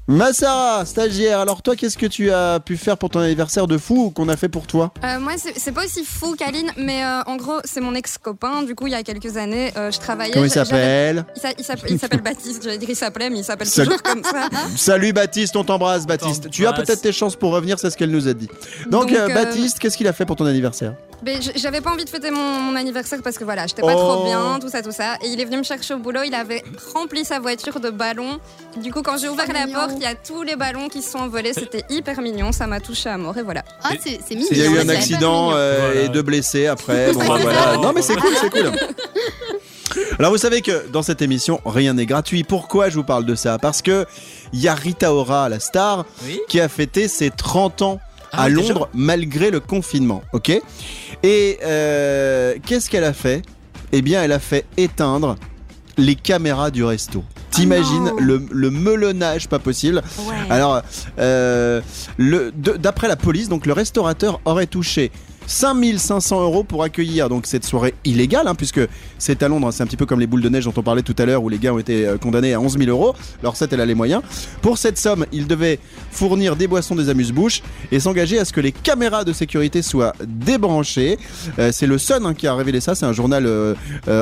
[0.09, 4.07] Massara, stagiaire, alors toi, qu'est-ce que tu as pu faire pour ton anniversaire de fou
[4.07, 4.93] ou qu'on a fait pour toi?
[5.05, 8.65] Euh, moi, c'est pas aussi fou qu'Aline, mais euh, en gros, c'est mon ex-copain.
[8.65, 10.33] Du coup, il y a quelques années, euh, je travaillais.
[10.33, 11.25] Comment il s'appelle?
[11.37, 12.65] Il s'a- il s'appelle Baptiste.
[12.65, 13.91] J'allais dire il s'appelait, mais il s'appelle Salut.
[13.91, 14.49] toujours comme ça.
[14.77, 16.51] Salut Baptiste, on t'embrasse Baptiste.
[16.51, 18.49] Tu as peut-être tes chances pour revenir, c'est ce qu'elle nous a dit.
[18.91, 20.95] Donc, Donc, Baptiste, qu'est-ce qu'il a fait pour ton anniversaire?
[21.25, 23.99] Mais j'avais pas envie de fêter mon, mon anniversaire parce que voilà, j'étais pas Oh.
[23.99, 25.15] trop bien, tout ça, tout ça.
[25.23, 26.23] Et il est venu me chercher au boulot.
[26.25, 28.41] Il avait rempli sa voiture de ballons.
[28.77, 29.79] Du coup, quand j'ai ouvert Oh, la mignon.
[29.79, 31.53] porte, il y a tous les ballons qui se sont envolés.
[31.53, 32.51] C'était hyper mignon.
[32.53, 33.37] Ça m'a touché à mort.
[33.39, 33.63] Et voilà.
[33.85, 34.49] Ah, c'est c'est mignon.
[34.51, 36.01] Il y a eu un accident euh, Voilà.
[36.03, 37.13] et deux blessés après.
[37.13, 37.77] Bon, bah, voilà.
[37.77, 38.73] Non, mais c'est cool, c'est cool.
[40.19, 42.45] Alors vous savez que dans cette émission, rien n'est gratuit.
[42.45, 43.59] Pourquoi je vous parle de ça?
[43.59, 44.07] Parce que
[44.53, 46.41] il y a Rita Ora, la star, Oui.
[46.49, 48.01] qui a fêté ses 30 ans
[48.33, 50.23] Ah à Londres malgré le confinement.
[50.33, 50.51] Ok?
[51.23, 53.43] Et euh, qu'est-ce qu'elle a fait?
[53.93, 55.37] Eh bien, elle a fait éteindre
[55.99, 57.23] les caméras du resto.
[57.51, 58.17] T'imagines non.
[58.19, 60.03] le, le melonnage pas possible?
[60.21, 60.35] Ouais.
[60.49, 60.81] alors,
[61.19, 61.83] euh,
[62.19, 65.13] d'après la police, donc le restaurateur aurait touché
[65.47, 68.81] 5500 euros pour accueillir donc cette soirée illégale, hein, puisque
[69.19, 70.83] c'est à Londres, hein, c'est un petit peu comme les boules de neige dont on
[70.83, 73.15] parlait tout à l'heure, où les gars ont été euh, condamnés à 11 000 euros.
[73.41, 74.23] Alors cette, elle a les moyens.
[74.61, 75.79] Pour cette somme, il devait
[76.11, 80.15] fournir des boissons, des amuse-bouches et s'engager à ce que les caméras de sécurité soient
[80.27, 81.19] débranchées.
[81.59, 83.75] Euh, c'est le Sun hein, qui a révélé ça, c'est un journal euh,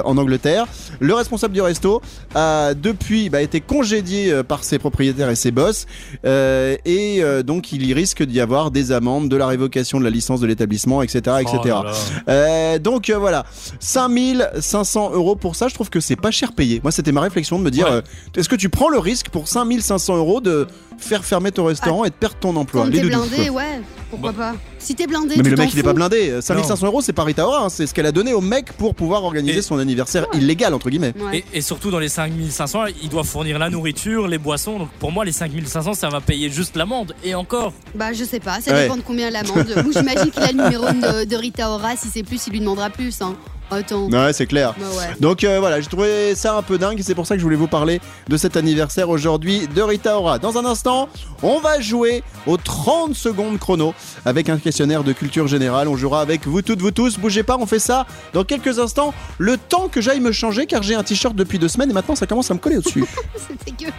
[0.04, 0.66] en Angleterre.
[1.00, 2.00] Le responsable du resto
[2.34, 5.86] a depuis bah, été congédié par ses propriétaires et ses boss,
[6.24, 10.40] et donc il y risque d'y avoir des amendes, de la révocation de la licence
[10.40, 11.58] de l'établissement, etc., etc.
[11.62, 11.92] Oh là là.
[12.28, 13.44] Euh, donc euh, voilà,
[13.80, 16.80] 5500 euros pour ça, je trouve que c'est pas cher payé.
[16.82, 17.92] Moi, c'était ma réflexion de me dire, Ouais.
[17.92, 18.02] euh,
[18.36, 20.66] est-ce que tu prends le risque pour 5500 euros de
[20.98, 24.54] faire fermer ton restaurant et de perdre ton emploi Quand Les blindé, ouais, pourquoi pas.
[24.78, 25.86] Si t'es blindé, Non, mais tu le t'en mec il est fous.
[25.88, 28.32] pas blindé, Euh, 5500 euros c'est pas Rita Ora, hein, c'est ce qu'elle a donné
[28.32, 31.12] au mec pour pouvoir organiser Et- son anniversaire illégal entre guillemets.
[31.18, 31.44] Ouais.
[31.52, 34.78] Et, et surtout dans les 5500, il doit fournir la nourriture, les boissons.
[34.78, 37.14] Donc pour moi, les 5500, ça va payer juste l'amende.
[37.24, 37.72] Et encore.
[37.94, 38.82] Bah, je sais pas, ça Ouais.
[38.82, 39.66] dépend de combien l'amende.
[39.86, 42.60] Ou j'imagine qu'il a le numéro de, de Rita Ora, si c'est plus, il lui
[42.60, 43.20] demandera plus.
[43.22, 43.34] Hein.
[43.70, 44.08] Attends.
[44.10, 44.74] Ouais, c'est clair.
[44.78, 45.14] Bah ouais.
[45.20, 47.44] Donc euh, voilà, j'ai trouvé ça un peu dingue et c'est pour ça que je
[47.44, 50.38] voulais vous parler de cet anniversaire aujourd'hui de Rita Ora.
[50.38, 51.08] Dans un instant,
[51.42, 55.88] on va jouer aux 30 secondes chrono avec un questionnaire de culture générale.
[55.88, 57.18] On jouera avec vous toutes, vous tous.
[57.18, 59.14] Bougez pas, on fait ça dans quelques instants.
[59.38, 62.16] Le temps que j'aille me changer car j'ai un t-shirt depuis deux semaines et maintenant
[62.16, 63.04] ça commence à me coller au-dessus.
[63.36, 63.92] C'est dégueu.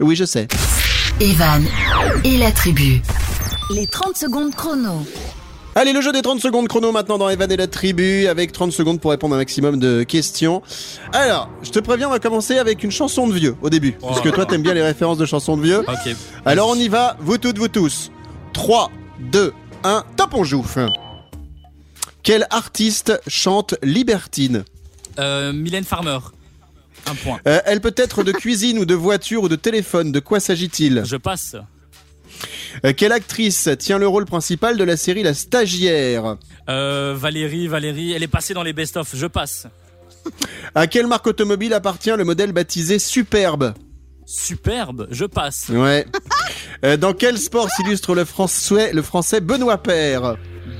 [0.00, 0.48] Oui, je sais.
[1.20, 1.64] Evan
[2.24, 3.00] et la tribu.
[3.70, 5.06] Les 30 secondes chrono.
[5.78, 8.72] Allez, le jeu des 30 secondes chrono maintenant dans Evan et la tribu avec 30
[8.72, 10.62] secondes pour répondre à un maximum de questions.
[11.12, 13.94] Alors, je te préviens, on va commencer avec une chanson de vieux au début.
[14.00, 15.80] Oh puisque là toi, t'aimes bien les références de chansons de vieux.
[15.80, 16.16] Ok.
[16.46, 18.10] Alors on y va, vous toutes, vous tous.
[18.54, 19.52] 3, 2,
[19.84, 20.64] 1, top on joue.
[22.22, 24.64] Quel artiste chante Libertine?
[25.18, 26.20] Euh, Mylène Farmer.
[27.04, 27.38] Un point.
[27.46, 30.10] Euh, Elle peut être de cuisine ou de voiture ou de téléphone.
[30.10, 31.02] De quoi s'agit-il?
[31.04, 31.54] Je passe.
[32.84, 36.36] Euh, Quelle actrice tient le rôle principal de la série La Stagiaire?
[36.68, 39.10] Euh, Valérie, Valérie, elle est passée dans les best-of.
[39.14, 39.66] Je passe.
[40.74, 43.74] À quelle marque automobile appartient le modèle baptisé Superbe?
[44.26, 45.06] Superbe.
[45.10, 45.68] Je passe.
[45.68, 46.04] Ouais.
[46.84, 50.36] Euh, Dans quel sport s'illustre le français, le français Benoît Père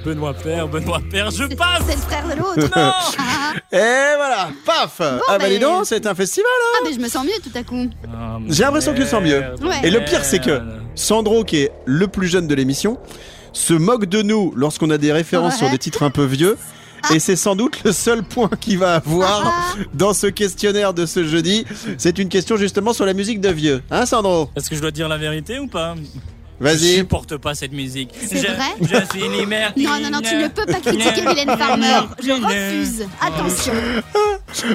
[0.07, 1.83] Benoît Père, Benoît Père, je passe.
[1.89, 2.61] C'est le frère de l'autre.
[2.61, 2.71] Non.
[2.77, 6.77] Ah, Et voilà, paf Ah bah ben- dis donc, c'est un festival hein.
[6.79, 7.89] ah, mais je me sens mieux tout à coup.
[8.07, 9.41] Ah, J'ai l'impression que tu sens mieux.
[9.63, 9.81] Ouais.
[9.83, 10.61] Et le pire, c'est que.
[10.95, 12.99] Sandro, qui est le plus jeune de l'émission,
[13.53, 15.59] se moque de nous lorsqu'on a des références Ouais.
[15.59, 16.57] sur des titres un peu vieux.
[17.13, 21.25] Et c'est sans doute le seul point qu'il va avoir dans ce questionnaire de ce
[21.25, 21.65] jeudi.
[21.99, 23.83] C'est une question justement sur la musique de vieux.
[23.91, 24.51] Hein, Sandro?
[24.57, 25.95] Est-ce que je dois dire la vérité ou pas?
[26.59, 26.97] Je Vas-y.
[26.97, 28.11] supporte pas cette musique.
[28.27, 29.85] C'est Je- vrai Je suis libertine.
[29.85, 32.01] Non, non, non, tu ne peux pas critiquer Mylène Farmer.
[32.23, 33.07] Je refuse.
[33.21, 33.73] Attention.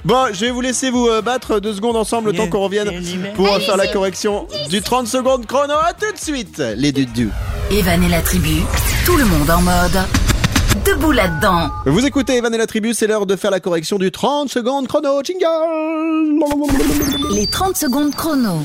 [0.05, 2.91] Bon, je vais vous laisser vous euh, battre deux secondes ensemble le temps qu'on revienne
[3.35, 5.73] pour faire la correction du 30 secondes chrono.
[5.73, 7.29] À tout de suite, les dudus.
[7.71, 8.61] Evan et la tribu,
[9.05, 9.99] tout le monde en mode.
[10.85, 11.69] Debout là-dedans.
[11.85, 14.87] Vous écoutez Evan et la tribu, c'est l'heure de faire la correction du 30 secondes
[14.87, 15.21] chrono.
[15.23, 16.43] Jingle
[17.33, 18.63] Les 30 secondes chrono.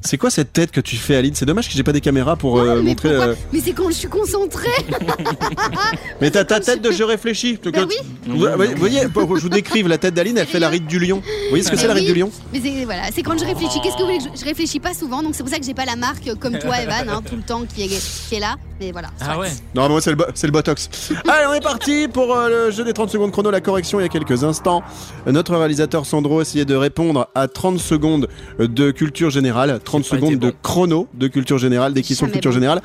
[0.00, 2.36] C'est quoi cette tête que tu fais, Aline C'est dommage que j'ai pas des caméras
[2.36, 3.08] pour euh, mais montrer.
[3.10, 4.68] pourquoi euh, Mais c'est quand je suis concentrée.
[6.20, 7.58] Mais t'as ta tête de je réfléchis.
[7.64, 7.94] Bah oui.
[8.26, 10.86] Vous, vous voyez, pour que je vous décrive la tête d'Aline, elle fait la ride
[10.86, 11.16] du lion.
[11.16, 13.38] Vous voyez ce que Mais c'est la ride du lion Mais c'est voilà, c'est quand
[13.38, 13.78] je réfléchis.
[13.82, 15.64] Qu'est-ce que vous voulez que je, je réfléchis pas souvent, donc c'est pour ça que
[15.64, 17.88] j'ai pas la marque comme toi, Evan, hein, tout le temps qui est,
[18.28, 18.56] qui est là.
[18.80, 19.08] Mais voilà.
[19.20, 19.48] Ah ouais.
[19.74, 20.88] Non, moi c'est le, bo- c'est le botox.
[21.26, 23.50] Allez, on est parti pour euh, le jeu des 30 secondes chrono.
[23.50, 24.84] La correction il y a quelques instants.
[25.26, 28.28] Euh, Notre réalisateur Sandro essayait de répondre à 30 secondes
[28.60, 30.56] euh, de culture générale, 30 J'ai pas secondes de bon.
[30.62, 32.54] chrono de culture générale, des questions de culture bon.
[32.56, 32.82] générale.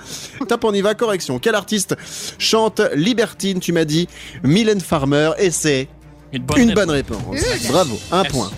[0.47, 0.93] Top, on y va.
[0.95, 1.39] Correction.
[1.39, 1.95] Quel artiste
[2.37, 4.07] chante Libertine Tu m'as dit
[4.43, 5.87] Mylène Farmer et c'est
[6.31, 6.85] Une bonne une réponse.
[6.85, 7.67] bonne réponse.
[7.69, 8.31] Bravo, un Merci.
[8.37, 8.51] point.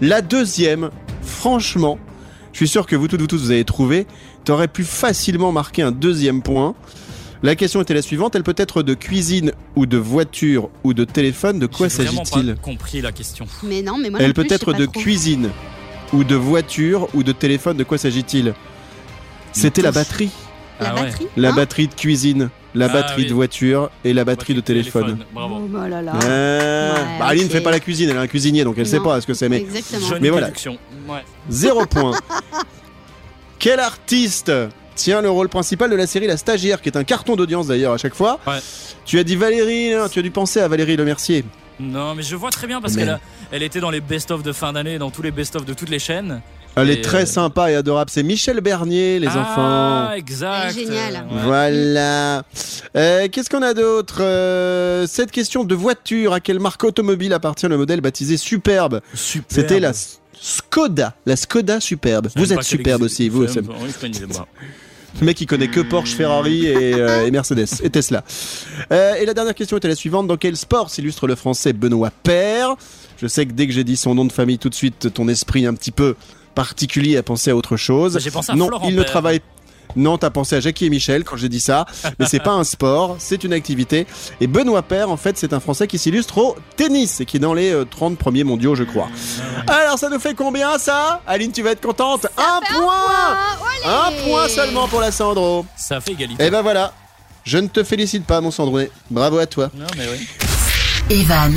[0.00, 0.90] La deuxième,
[1.22, 1.98] franchement,
[2.52, 4.06] je suis sûr que vous toutes, vous tous, vous avez trouvé.
[4.44, 6.74] T'aurais pu facilement marquer un deuxième point.
[7.42, 8.34] La question était la suivante.
[8.34, 11.58] Elle peut être de cuisine ou de voiture ou de téléphone.
[11.58, 12.54] De quoi s'agit-il?
[12.54, 13.46] pas compris la question.
[13.62, 15.00] Mais non, mais moi Elle peut plus, être pas de trop.
[15.00, 15.50] cuisine
[16.12, 17.76] ou de voiture ou de téléphone.
[17.76, 18.54] De quoi s'agit-il
[19.52, 20.30] C'était la batterie.
[20.80, 21.02] La Ah ouais.
[21.02, 21.26] batterie.
[21.36, 23.28] La hein batterie de cuisine, la Ah batterie oui.
[23.28, 25.18] de voiture et la batterie de téléphone.
[25.32, 25.56] Bravo.
[25.62, 26.12] Oh bah là là.
[26.14, 27.50] Ouais, bah, Aline ok.
[27.52, 29.04] fait pas la cuisine, elle est un cuisinier donc elle sait Non.
[29.04, 29.48] pas ce que c'est.
[29.48, 29.66] Mais
[30.20, 30.48] Mais voilà.
[30.48, 31.24] Ouais.
[31.50, 32.12] Zéro point.
[33.58, 34.50] Quel artiste
[34.94, 37.92] tient le rôle principal de la série La Stagiaire, qui est un carton d'audience d'ailleurs
[37.92, 38.58] à chaque fois Ouais.
[39.04, 41.44] Tu as dit Valérie, hein, tu as dû penser à Valérie Le Mercier.
[41.80, 43.20] Non, mais je vois très bien parce Mais- qu'elle a-
[43.52, 45.98] elle était dans les best-of de fin d'année, dans tous les best-of de toutes les
[45.98, 46.40] chaînes.
[46.76, 48.10] Elle Et, est très euh, sympa et adorable.
[48.14, 50.12] C'est Michel Bernier, les ah, enfants.
[50.14, 50.66] exact.
[50.66, 51.14] Elle est géniale.
[51.30, 51.42] Ouais.
[51.42, 52.44] Voilà.
[52.96, 56.32] Euh, Qu'est-ce qu'on a d'autre Euh, Cette question de voiture.
[56.32, 59.00] À quelle marque automobile appartient le modèle baptisé Superbe?
[59.14, 59.46] Superbe.
[59.48, 59.92] C'était la
[60.40, 61.14] Skoda.
[61.26, 62.28] La Skoda Superbe.
[62.36, 63.46] Vous êtes superbe aussi, vous.
[63.48, 63.60] Je
[65.18, 68.24] Le mec, il connaît que Porsche, Ferrari et, euh, et Mercedes et Tesla.
[68.92, 70.26] Euh, et la dernière question était la suivante.
[70.26, 72.74] Dans quel sport s'illustre le français Benoît Père
[73.20, 75.28] Je sais que dès que j'ai dit son nom de famille, tout de suite, ton
[75.28, 76.14] esprit un petit peu
[76.54, 78.18] particulier a pensé à autre chose.
[78.22, 79.10] J'ai pensé à non, Florent il ne Père.
[79.10, 79.40] travaille
[79.96, 81.86] non, t'as pensé à Jackie et Michel quand j'ai dit ça,
[82.18, 84.06] mais c'est pas un sport, c'est une activité.
[84.40, 87.40] Et Benoît Père, en fait, c'est un Français qui s'illustre au tennis et qui est
[87.40, 89.08] dans les euh, 30 premiers mondiaux, je crois.
[89.66, 91.20] Alors, ça nous fait combien ça?
[91.26, 93.36] Aline, tu vas être contente Un point
[93.84, 95.66] Un point seulement pour la Sandro.
[95.76, 96.44] Ça fait égalité.
[96.44, 96.92] Et ben voilà.
[97.44, 98.90] Je ne te félicite pas, mon Sandroné.
[99.10, 99.70] Bravo à toi.
[99.74, 100.28] Non, mais oui.
[101.08, 101.54] Evan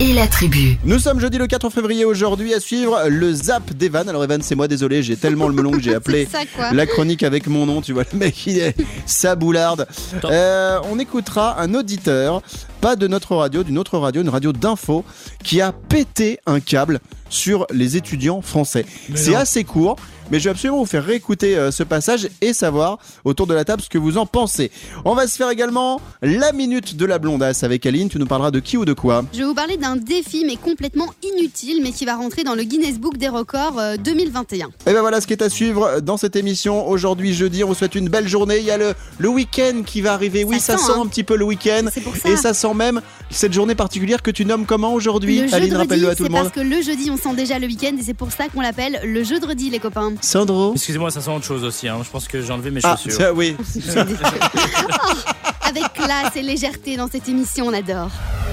[0.00, 0.78] et la tribu.
[0.84, 4.08] Nous sommes jeudi le 4 février aujourd'hui à suivre le zap d'Evan.
[4.08, 6.40] Alors Evan, c'est moi, désolé, j'ai tellement le melon que j'ai appelé ça
[6.72, 7.80] la chronique avec mon nom.
[7.80, 9.86] Tu vois, le mec, il est sa boularde.
[10.20, 10.30] Top.
[10.30, 12.42] Euh, on écoutera un auditeur,
[12.80, 15.04] pas de notre radio, d'une autre radio, une radio d'info,
[15.42, 18.86] qui a pété un câble sur les étudiants français.
[19.14, 19.96] C'est assez court.
[20.30, 23.64] Mais je vais absolument vous faire réécouter euh, ce passage et savoir autour de la
[23.64, 24.70] table ce que vous en pensez.
[25.04, 28.08] On va se faire également la minute de la blondasse avec Aline.
[28.08, 30.56] Tu nous parleras de qui ou de quoi Je vais vous parler d'un défi mais
[30.56, 34.66] complètement inutile mais qui va rentrer dans le Guinness Book des records euh, 2021.
[34.86, 36.88] Et ben voilà ce qui est à suivre dans cette émission.
[36.88, 38.58] Aujourd'hui, jeudi, on vous souhaite une belle journée.
[38.58, 40.44] Il y a le, le week-end qui va arriver.
[40.44, 41.02] Oui, ça, Ça sent hein.
[41.04, 41.86] un petit peu le week-end.
[42.24, 45.42] Et ça sent même cette journée particulière que tu nommes comment aujourd'hui?
[45.52, 46.42] Aline, rappelle-le à tout le monde.
[46.44, 49.00] parce que le jeudi on sent déjà le week-end et c'est pour ça qu'on l'appelle
[49.04, 50.12] le jeudi les copains.
[50.20, 51.88] Sandro Excusez-moi, ça sent autre chose aussi.
[51.88, 51.98] hein.
[52.04, 53.12] Je pense que j'ai enlevé mes Ah, chaussures.
[53.20, 53.56] ça, oui.
[55.62, 58.10] Avec classe et légèreté dans cette émission, on adore.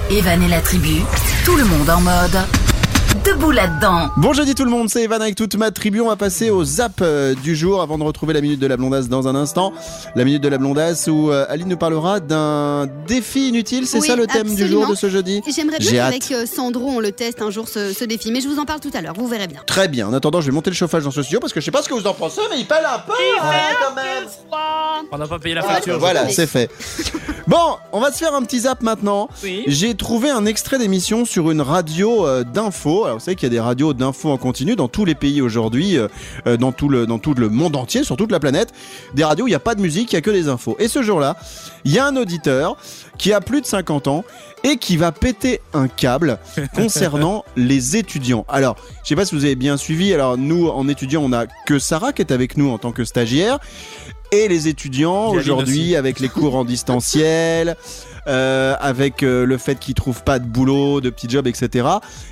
[0.10, 1.02] Evan et la tribu,
[1.46, 2.38] tout le monde en mode.
[3.26, 4.10] Debout là-dedans.
[4.18, 6.02] Bon jeudi tout le monde, c'est Evan avec toute ma tribu.
[6.02, 8.76] On va passer au zap euh, du jour avant de retrouver la minute de la
[8.76, 9.72] blondasse dans un instant.
[10.16, 13.88] La minute de la blondasse où euh, Aline nous parlera d'un défi inutile.
[13.88, 16.20] C'est Oui, ça le thème du jour de ce jeudi J'aimerais bien J'ai hâte.
[16.20, 18.66] qu'avec euh, Sandro on le teste un jour ce, ce défi, mais je vous en
[18.66, 19.62] parle tout à l'heure, vous verrez bien.
[19.66, 20.08] Très bien.
[20.08, 21.82] En attendant, je vais monter le chauffage dans ce studio parce que je sais pas
[21.82, 23.48] ce que vous en pensez, mais il pèle un peu hein,
[23.88, 24.28] quand même.
[25.12, 25.98] On n'a pas payé la facture.
[25.98, 26.70] voilà, c'est fait.
[27.48, 29.28] Bon, on va se faire un petit zap maintenant.
[29.44, 29.64] Oui.
[29.68, 33.06] J'ai trouvé un extrait d'émission sur une radio euh, d'info.
[33.14, 35.98] Vous savez qu'il y a des radios d'info en continu dans tous les pays aujourd'hui,
[35.98, 36.08] euh,
[36.48, 38.74] euh, dans, tout le, dans tout le monde entier, sur toute la planète.
[39.14, 40.76] Des radios où il n'y a pas de musique, il n'y a que des infos.
[40.80, 41.38] Et ce jour-là,
[41.86, 42.78] il y a un auditeur
[43.18, 44.24] qui a plus de 50 ans
[44.64, 46.40] et qui va péter un câble
[46.76, 48.46] concernant les étudiants.
[48.48, 50.14] Alors, je sais pas si vous avez bien suivi.
[50.14, 53.04] Alors nous, en étudiant, on a que Sarah qui est avec nous en tant que
[53.04, 53.60] stagiaire.
[54.32, 57.78] Et les étudiants aujourd'hui, avec les cours en distanciel,
[58.26, 61.88] euh, avec euh, le fait qu'ils trouvent pas de boulot, de petits jobs, etc.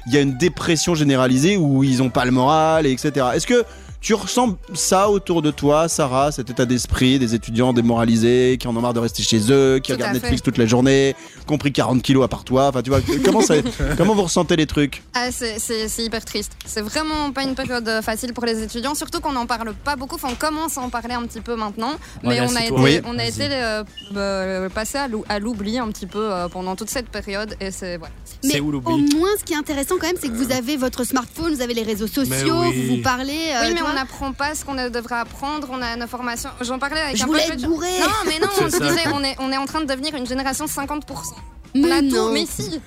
[0.07, 3.27] Il y a une dépression généralisée où ils ont pas le moral, et etc.
[3.35, 3.63] Est-ce que
[4.01, 8.75] Tu ressens ça autour de toi, Sarah, cet état d'esprit des étudiants démoralisés, qui en
[8.75, 10.21] ont marre de rester chez eux, qui Tout regardent fait.
[10.21, 11.15] Netflix toute la journée,
[11.47, 12.69] qui ont pris 40 kilos à part toi.
[12.69, 13.53] Enfin, tu vois, comment, ça,
[13.97, 15.03] comment vous ressentez les trucs?
[15.13, 15.59] Ah, c'est-
[16.03, 16.53] hyper triste.
[16.65, 19.95] C'est vraiment pas une période euh, facile pour les étudiants, surtout qu'on n'en parle pas
[19.95, 20.15] beaucoup.
[20.15, 22.71] Enfin, on commence à en parler un petit peu maintenant, mais Ouais, on a été.
[22.73, 23.01] Oui.
[23.05, 23.83] on a été euh,
[24.15, 27.55] euh, passé à l'ou- à l'oubli un petit peu euh, pendant toute cette période.
[27.61, 28.13] Et c'est voilà.
[28.45, 31.03] Mais où au moins, ce qui est intéressant quand même, c'est que vous avez votre
[31.03, 32.87] smartphone, vous avez les réseaux sociaux, oui.
[32.87, 33.33] vous vous parlez.
[33.53, 33.90] euh, oui, mais vois.
[33.91, 35.67] On n'apprend pas ce qu'on devrait apprendre.
[35.71, 36.49] On a nos formations.
[36.61, 37.53] J'en parlais avec Je un voulais pote.
[37.53, 37.99] être je- bourré.
[37.99, 40.25] Non, mais non, on se disait, on est, on est en train de devenir une
[40.27, 41.33] génération 50%.
[41.75, 42.09] On Mais a non.
[42.27, 42.81] tout, mais si.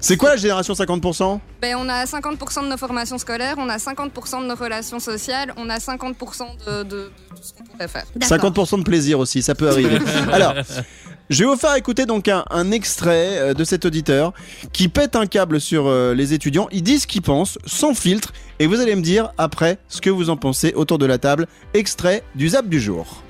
[0.00, 3.76] C'est quoi la génération 50% Ben, on a 50% de nos formations scolaires, on a
[3.78, 7.86] 50% de nos relations sociales, on a 50% de, de- de tout ce qu'on pourrait
[7.86, 8.04] faire.
[8.16, 8.50] D'accord.
[8.50, 9.98] 50% de plaisir aussi, ça peut arriver.
[10.32, 10.54] Alors,
[11.32, 14.34] je vais vous faire écouter donc un, extrait euh, de cet auditeur
[14.72, 16.68] qui pète un câble sur euh, les étudiants.
[16.72, 20.10] Ils disent ce qu'ils pensent, sans filtre, et vous allez me dire après ce que
[20.10, 21.46] vous en pensez autour de la table.
[21.72, 23.22] Extrait du Zap du jour.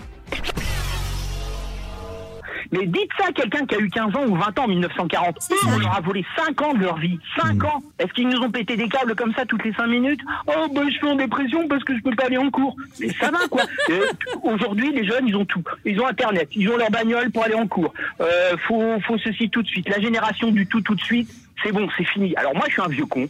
[2.73, 5.37] Mais dites ça à quelqu'un qui a eu 15 ans ou 20 ans en 1940.
[5.51, 7.19] Eux, on leur a volé 5 ans de leur vie.
[7.39, 10.21] 5 ans Est-ce qu'ils nous ont pété des câbles comme ça toutes les 5 minutes?
[10.47, 12.75] Oh, ben je suis en dépression parce que je peux pas aller en cours.
[12.99, 13.63] Mais ça va, quoi.
[13.91, 14.07] Euh,
[14.43, 15.63] Aujourd'hui, les jeunes, ils ont tout.
[15.85, 17.93] Ils ont Internet, ils ont leur bagnole pour aller en cours.
[18.21, 19.89] Euh, faut, faut ceci tout de suite.
[19.89, 21.29] La génération du tout tout de suite,
[21.63, 22.35] c'est bon, c'est fini.
[22.37, 23.29] Alors moi, je suis un vieux con.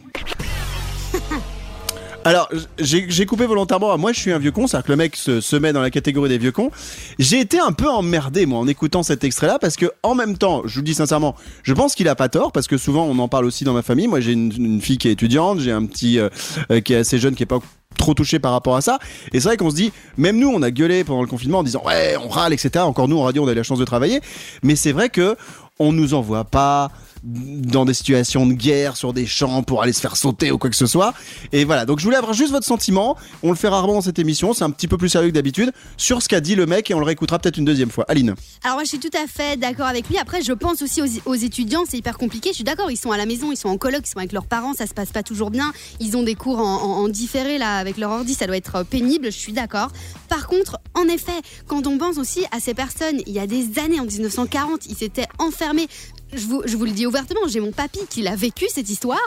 [2.25, 5.41] Alors, j'ai coupé volontairement moi, je suis un vieux con, c'est-à-dire que le mec se,
[5.41, 6.71] se met dans la catégorie des vieux cons.
[7.19, 10.61] J'ai été un peu emmerdé, moi, en écoutant cet extrait-là, parce que, en même temps,
[10.65, 13.27] je vous dis sincèrement, je pense qu'il a pas tort, parce que souvent, on en
[13.27, 14.07] parle aussi dans ma famille.
[14.07, 16.29] Moi, j'ai une, une fille qui est étudiante, j'ai un petit euh,
[16.71, 17.59] euh, qui est assez jeune, qui est pas
[17.97, 18.99] trop touché par rapport à ça.
[19.33, 21.63] Et c'est vrai qu'on se dit, même nous, on a gueulé pendant le confinement en
[21.63, 22.85] disant, ouais, on râle, etc.
[22.85, 24.21] Encore nous, en radio, on a eu la chance de travailler.
[24.63, 25.35] Mais c'est vrai que
[25.79, 26.91] on nous envoie pas
[27.23, 30.69] dans des situations de guerre sur des champs pour aller se faire sauter ou quoi
[30.69, 31.13] que ce soit.
[31.51, 33.17] Et voilà, donc je voulais avoir juste votre sentiment.
[33.43, 35.71] On le fait rarement dans cette émission, c'est un petit peu plus sérieux que d'habitude,
[35.97, 38.05] sur ce qu'a dit le mec et on le réécoutera peut-être une deuxième fois.
[38.09, 38.35] Aline.
[38.63, 40.17] Alors moi je suis tout à fait d'accord avec lui.
[40.17, 42.49] Après je pense aussi aux, étudiants, c'est hyper compliqué.
[42.49, 44.33] Je suis d'accord, ils sont à la maison, ils sont en coloc, ils sont avec
[44.33, 45.71] leurs parents, ça se passe pas toujours bien.
[45.99, 48.75] Ils ont des cours en, en- en différé là avec leur ordi, ça doit être
[48.77, 49.25] euh, pénible.
[49.27, 49.91] Je suis d'accord.
[50.27, 51.31] Par contre, en effet,
[51.67, 54.95] quand on pense aussi à ces personnes, il y a des années en 1940, ils
[54.95, 55.87] s'étaient enfermés.
[56.35, 59.19] Je vous, je vous le dis ouvertement, j'ai mon papy qui l'a vécu cette histoire.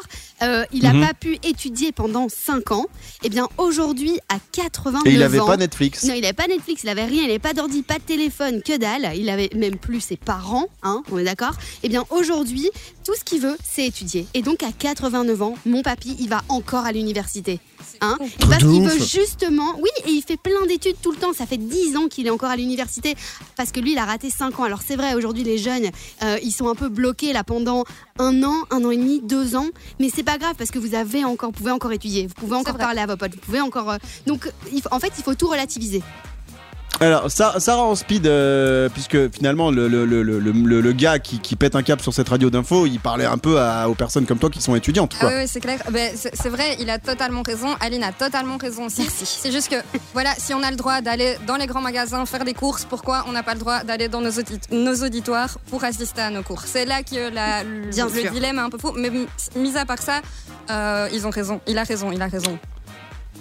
[0.42, 1.07] Euh, il n'a Mhm.
[1.07, 2.87] pas pu étudier pendant 5 ans.
[3.23, 6.05] Et bien aujourd'hui, à 89 Et il avait ans, pas Netflix.
[6.05, 8.62] non, il avait pas Netflix, il avait rien, il avait pas d'ordi, pas de téléphone,
[8.62, 9.12] que dalle.
[9.16, 11.55] Il avait même plus ses parents, hein, on est d'accord?
[11.83, 12.71] Eh bien, aujourd'hui,
[13.07, 14.27] tout ce qu'il veut, c'est étudier.
[14.35, 17.61] Et donc, à 89 ans, mon papy, il va encore à l'université.
[18.01, 18.19] Hein?
[18.51, 21.33] Parce qu'il veut justement, oui, et il fait plein d'études tout le temps.
[21.33, 23.14] Ça fait 10 ans qu'il est encore à l'université
[23.57, 24.64] parce que lui, il a raté 5 ans.
[24.64, 25.88] Alors c'est vrai, aujourd'hui, les jeunes,
[26.25, 27.85] euh, ils sont un peu bloqués là pendant
[28.19, 29.69] un an, un an et demi, deux ans.
[30.01, 32.57] Mais c'est pas grave parce que vous avez encore, vous pouvez encore étudier, vous pouvez
[32.57, 33.90] encore parler à vos potes, vous pouvez encore.
[33.92, 36.03] euh, donc, il faut- en fait, il faut tout relativiser.
[36.99, 41.19] Alors, Sa- Sarah en speed, euh, puisque finalement, le, le, le, le, le- le gars
[41.19, 43.95] qui, qui pète un cap sur cette radio d'info, il parlait un peu à- aux
[43.95, 45.15] personnes comme toi qui sont étudiantes.
[45.21, 45.79] Ah oui, oui, c'est clair.
[45.93, 47.69] Ben, c'est vrai, il a totalement raison.
[47.81, 49.07] Aline a totalement raison aussi.
[49.11, 49.77] C'est juste que,
[50.15, 53.25] voilà, si on a le droit d'aller dans les grands magasins faire des courses, pourquoi
[53.29, 56.43] on n'a pas le droit d'aller dans nos, audi- nos auditoires pour assister à nos
[56.43, 57.93] cours C'est là que la, le,
[58.31, 58.95] dilemme est un peu faux.
[58.97, 59.11] Mais
[59.55, 60.23] mis à part ça,
[60.71, 61.61] euh, ils ont raison.
[61.67, 62.59] Il a raison, il a raison.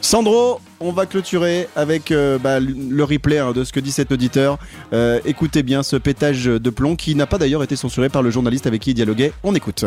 [0.06, 4.12] Sandro, on va clôturer avec euh, bah, le replay hein, de ce que dit cet
[4.12, 4.60] auditeur.
[4.94, 8.30] Euh, écoutez bien ce pétage de plomb qui n'a pas d'ailleurs été censuré par le
[8.30, 9.34] journaliste avec qui il dialoguait.
[9.44, 9.84] On écoute.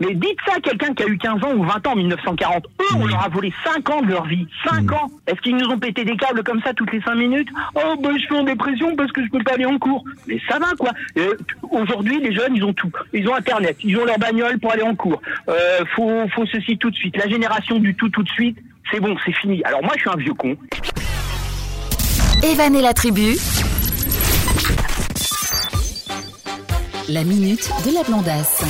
[0.00, 2.66] Mais dites ça à quelqu'un qui a eu 15 ans ou 20 ans en 1940.
[2.66, 4.46] Eux, on leur a volé 5 ans de leur vie.
[4.68, 7.48] 5 ans Est-ce qu'ils nous ont pété des câbles comme ça toutes les 5 minutes?
[7.74, 10.04] Oh, ben je suis en dépression parce que je peux pas aller en cours.
[10.26, 10.90] Mais ça va, quoi.
[11.18, 11.34] Euh,
[11.70, 12.90] Aujourd'hui, les jeunes, ils ont tout.
[13.12, 15.20] Ils ont Internet, ils ont leur bagnole pour aller en cours.
[15.48, 17.16] Euh, faut, faut ceci tout de suite.
[17.16, 18.58] La génération du tout tout de suite,
[18.90, 19.62] c'est bon, c'est fini.
[19.64, 20.56] Alors moi, je suis un vieux con.
[22.42, 23.36] Evan et la tribu.
[27.08, 28.64] La minute de la blondasse.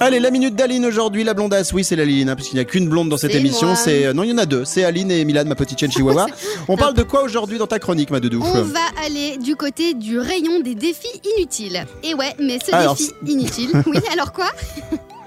[0.00, 1.72] Allez, la minute d'Aline aujourd'hui, la blondasse.
[1.72, 3.76] Oui, c'est l'Aline, hein, puisqu'il n'y a qu'une blonde dans cette émission.
[3.76, 4.64] C'est euh, Non, il y en a deux.
[4.64, 6.26] C'est Aline et Milan, ma petite chienne chihuahua.
[6.66, 8.42] On parle de quoi aujourd'hui dans ta chronique, ma doudou?
[8.42, 11.86] On va aller du côté du rayon des défis inutiles.
[12.02, 13.70] Et ouais, mais ce Alors, défi inutile.
[13.86, 14.46] Oui, alors quoi?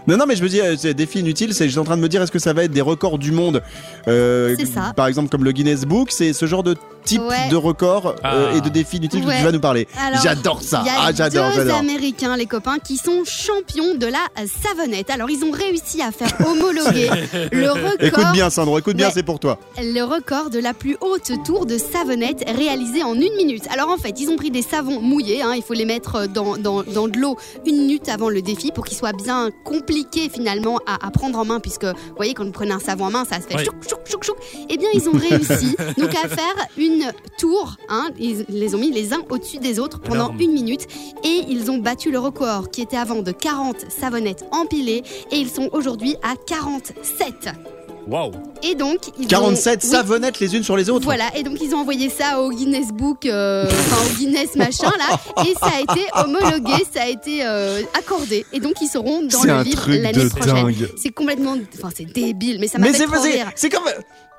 [0.08, 1.54] Non, non, mais je me dis, euh, c'est défi inutile.
[1.54, 3.32] C'est, j'étais en train de me dire, est-ce que ça va être des records du
[3.32, 3.62] monde
[4.08, 4.94] euh, C'est ça.
[4.96, 6.12] Par exemple, comme le Guinness Book.
[6.12, 7.48] C'est ce genre de type Ouais.
[7.50, 8.14] de record euh,
[8.52, 8.56] Ah.
[8.58, 9.38] et de défi inutile que Ouais.
[9.38, 9.88] tu vas nous parler.
[10.00, 10.82] Alors, J'adore ça.
[10.86, 11.78] Il y a Ah, j'adore, deux j'adore.
[11.78, 15.10] Américains, les copains, qui sont champions de la euh, savonnette.
[15.10, 17.10] Alors, ils ont réussi à faire homologuer
[17.52, 19.14] le record, Écoute bien, Sandro, écoute bien, Ouais.
[19.14, 19.60] c'est pour toi.
[19.78, 23.64] le record de la plus haute tour de savonnette réalisée en une minute.
[23.72, 25.42] Alors, en fait, ils ont pris des savons mouillés.
[25.42, 28.72] hein, il faut les mettre dans, dans, dans de l'eau une minute avant le défi
[28.72, 29.50] pour qu'ils soient bien
[30.32, 31.60] finalement à, à prendre en main.
[31.60, 33.66] Puisque, vous voyez, quand vous prenez un savon en main, ça se fait Oui.
[33.66, 34.36] chouc, chouc, chouc, chouc.
[34.70, 37.76] Eh bien, ils ont réussi donc à faire une tour.
[37.90, 40.42] hein, ils les ont mis les uns au-dessus des autres pendant Énorme.
[40.42, 40.88] une minute
[41.24, 45.50] et ils ont battu le record qui était avant de 40 savonnettes empilées et ils
[45.50, 47.50] sont aujourd'hui à 47.
[48.10, 48.32] Waouh.
[48.64, 49.86] Et donc ils 47 ont...
[49.86, 51.04] oui, savonnettes les unes sur les autres.
[51.06, 54.92] voilà, et donc ils ont envoyé ça au Guinness Book, euh, enfin au Guinness machin
[54.98, 59.24] là, et ça a été homologué, ça a été euh, accordé, et donc ils seront
[59.24, 60.54] dans C'est le un livre truc l'année de prochaine.
[60.56, 60.90] dingue.
[61.02, 63.52] C'est complètement, enfin c'est débile, mais ça m'a fait c'est trop c'est- rire.
[63.56, 63.84] c'est comme.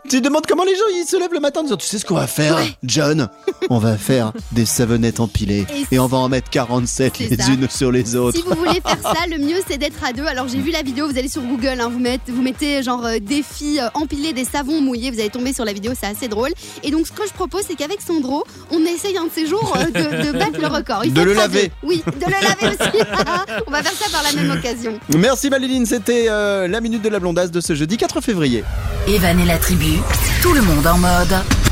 [0.08, 2.04] Tu demandes comment les gens ils se lèvent le matin en disant Tu sais ce
[2.06, 2.72] qu'on va faire, Ouais.
[2.82, 3.28] John
[3.70, 7.36] On va faire des savonnettes empilées Et et on va en mettre 47 C'est les
[7.36, 7.50] ça.
[7.52, 8.38] unes sur les autres.
[8.38, 10.24] Si vous voulez faire ça, le mieux c'est d'être à deux.
[10.24, 13.04] Alors j'ai vu la vidéo, vous allez sur Google, hein, vous, mettez, vous mettez genre
[13.04, 16.28] euh, défi euh, empiler des savons mouillés, vous allez tomber sur la vidéo, c'est assez
[16.28, 16.50] drôle.
[16.82, 19.74] Et donc ce que je propose, c'est qu'avec Sandro, on essaye un de ces jours
[19.76, 21.02] euh, de, de battre le record.
[21.04, 21.68] Il De le laver.
[21.82, 21.88] deux.
[21.88, 23.02] Oui, de le laver aussi.
[23.66, 24.98] on va faire ça par la même occasion.
[25.16, 28.64] Merci Maléline, c'était euh, la minute de la blondasse de ce jeudi 4 février.
[29.06, 30.00] Evan la tribu,
[30.42, 31.67] tout le monde en mode.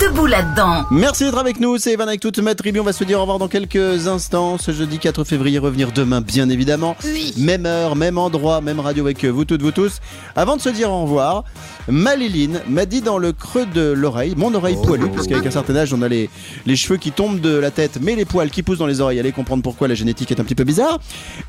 [0.00, 0.84] Debout là-dedans.
[0.90, 2.80] Merci d'être avec nous, c'est Evan avec toute ma tribu.
[2.80, 4.58] On va se dire au revoir dans quelques instants.
[4.58, 6.96] Ce jeudi 4 février, revenir demain, bien évidemment.
[7.04, 7.32] Oui.
[7.38, 10.00] Même heure, même endroit, même radio avec vous toutes, vous tous.
[10.34, 11.44] Avant de se dire au revoir,
[11.88, 15.76] Maléline m'a dit dans le creux de l'oreille, mon oreille poilue, parce qu'avec un certain
[15.76, 16.28] âge, on a les,
[16.66, 19.20] les cheveux qui tombent de la tête, mais les poils qui poussent dans les oreilles.
[19.20, 20.98] Allez comprendre pourquoi la génétique est un petit peu bizarre.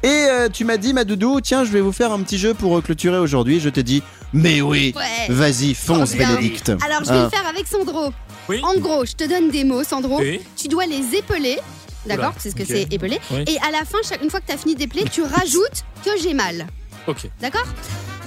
[0.03, 2.53] Et euh, tu m'as dit, ma doudou, tiens, je vais vous faire un petit jeu
[2.53, 3.59] pour euh, clôturer aujourd'hui.
[3.59, 5.33] Je t'ai dit, mais oui, Ouais.
[5.33, 6.29] vas-y, fonce, bien.
[6.35, 6.69] Bénédicte.
[6.69, 8.11] Alors je vais le faire avec Sandro.
[8.49, 8.61] Oui.
[8.63, 10.19] En gros, je te donne des mots, Sandro.
[10.19, 10.41] Oui.
[10.55, 11.59] Tu dois les épeler.
[12.05, 13.19] D'accord C'est ce que c'est épeler.
[13.31, 13.43] Oui.
[13.47, 16.11] Et à la fin, chaque, une fois que tu as fini d'épeler, tu rajoutes que
[16.21, 16.67] j'ai mal.
[17.07, 17.29] Ok.
[17.41, 17.65] D'accord?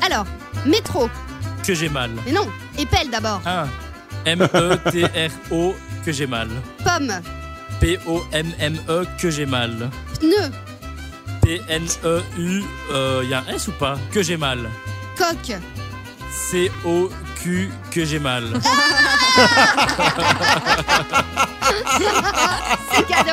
[0.03, 0.27] Alors,
[0.67, 1.09] métro.
[1.67, 2.11] Que j'ai mal.
[2.27, 2.47] Mais non,
[2.79, 3.41] épelle d'abord.
[3.47, 3.67] Ah.
[4.27, 5.75] M-E-T-R-O.
[6.05, 6.49] Que j'ai mal.
[6.85, 7.13] Pomme.
[7.81, 9.05] P-O-M-M-E.
[9.19, 9.91] Que j'ai mal.
[10.21, 10.51] Pneu.
[11.43, 12.63] P-N-E-U.
[13.23, 13.99] Il y a un S ou pas?
[14.13, 14.71] Que j'ai mal.
[15.17, 15.57] Coque.
[17.91, 18.45] Que j'ai mal.
[22.93, 23.31] C'est cadeau.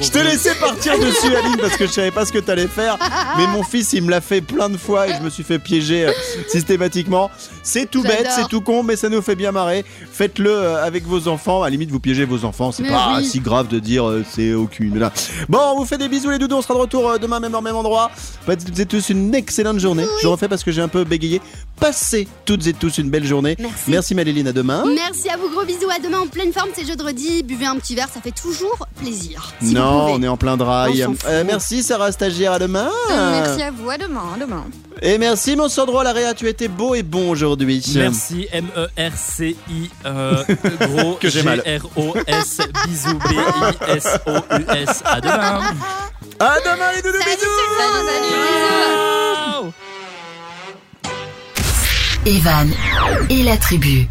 [0.00, 2.98] Je t'ai laissé partir dessus, Aline, parce que je savais pas ce que t'allais faire.
[3.36, 5.58] Mais mon fils, il me l'a fait plein de fois et je me suis fait
[5.58, 6.12] piéger euh,
[6.48, 7.30] systématiquement.
[7.62, 8.32] C'est tout bête, J'adore.
[8.36, 9.84] c'est tout con, mais ça nous fait bien marrer.
[10.12, 11.62] Faites-le euh, avec vos enfants.
[11.62, 12.72] À la limite, vous piégez vos enfants.
[12.72, 13.24] C'est Mais pas oui.
[13.24, 14.98] si grave de dire euh, c'est aucune.
[14.98, 15.12] Là.
[15.48, 16.56] Bon, on vous fait des bisous, les doudous.
[16.56, 18.10] On sera de retour euh, demain, même heure, même endroit.
[18.46, 20.06] Faites toutes et tous une excellente journée.
[20.20, 21.40] Je refais parce que j'ai un peu bégayé.
[21.78, 22.01] Passez
[22.44, 23.56] toutes et tous une belle journée.
[23.58, 23.90] Merci.
[23.90, 24.48] Merci, Maléline.
[24.48, 24.84] À demain.
[24.94, 25.90] Merci à vous, gros bisous.
[25.94, 26.70] À demain en pleine forme.
[26.74, 27.42] C'est jeudi.
[27.42, 29.52] Buvez un petit verre, ça fait toujours plaisir.
[29.62, 31.24] Si non, on est en plein fout.
[31.26, 32.52] Euh, merci, Sarah Stagiaire.
[32.52, 32.90] À demain.
[33.08, 34.64] Merci à vous, à demain, à demain.
[35.00, 37.82] Et merci mon Sandro à la réa, tu étais beau et bon aujourd'hui.
[37.96, 40.44] Merci M-E-R-C-I euh,
[40.80, 41.60] gros Que j'ai mal.
[41.64, 45.60] G-R-O-S bisous B-I-S-O-U-S à demain
[46.38, 47.48] À demain les doudous Salut, bisous
[47.78, 48.28] Salut, salut,
[49.62, 49.91] bisous.
[52.24, 52.68] Evan
[53.30, 54.06] et la tribu.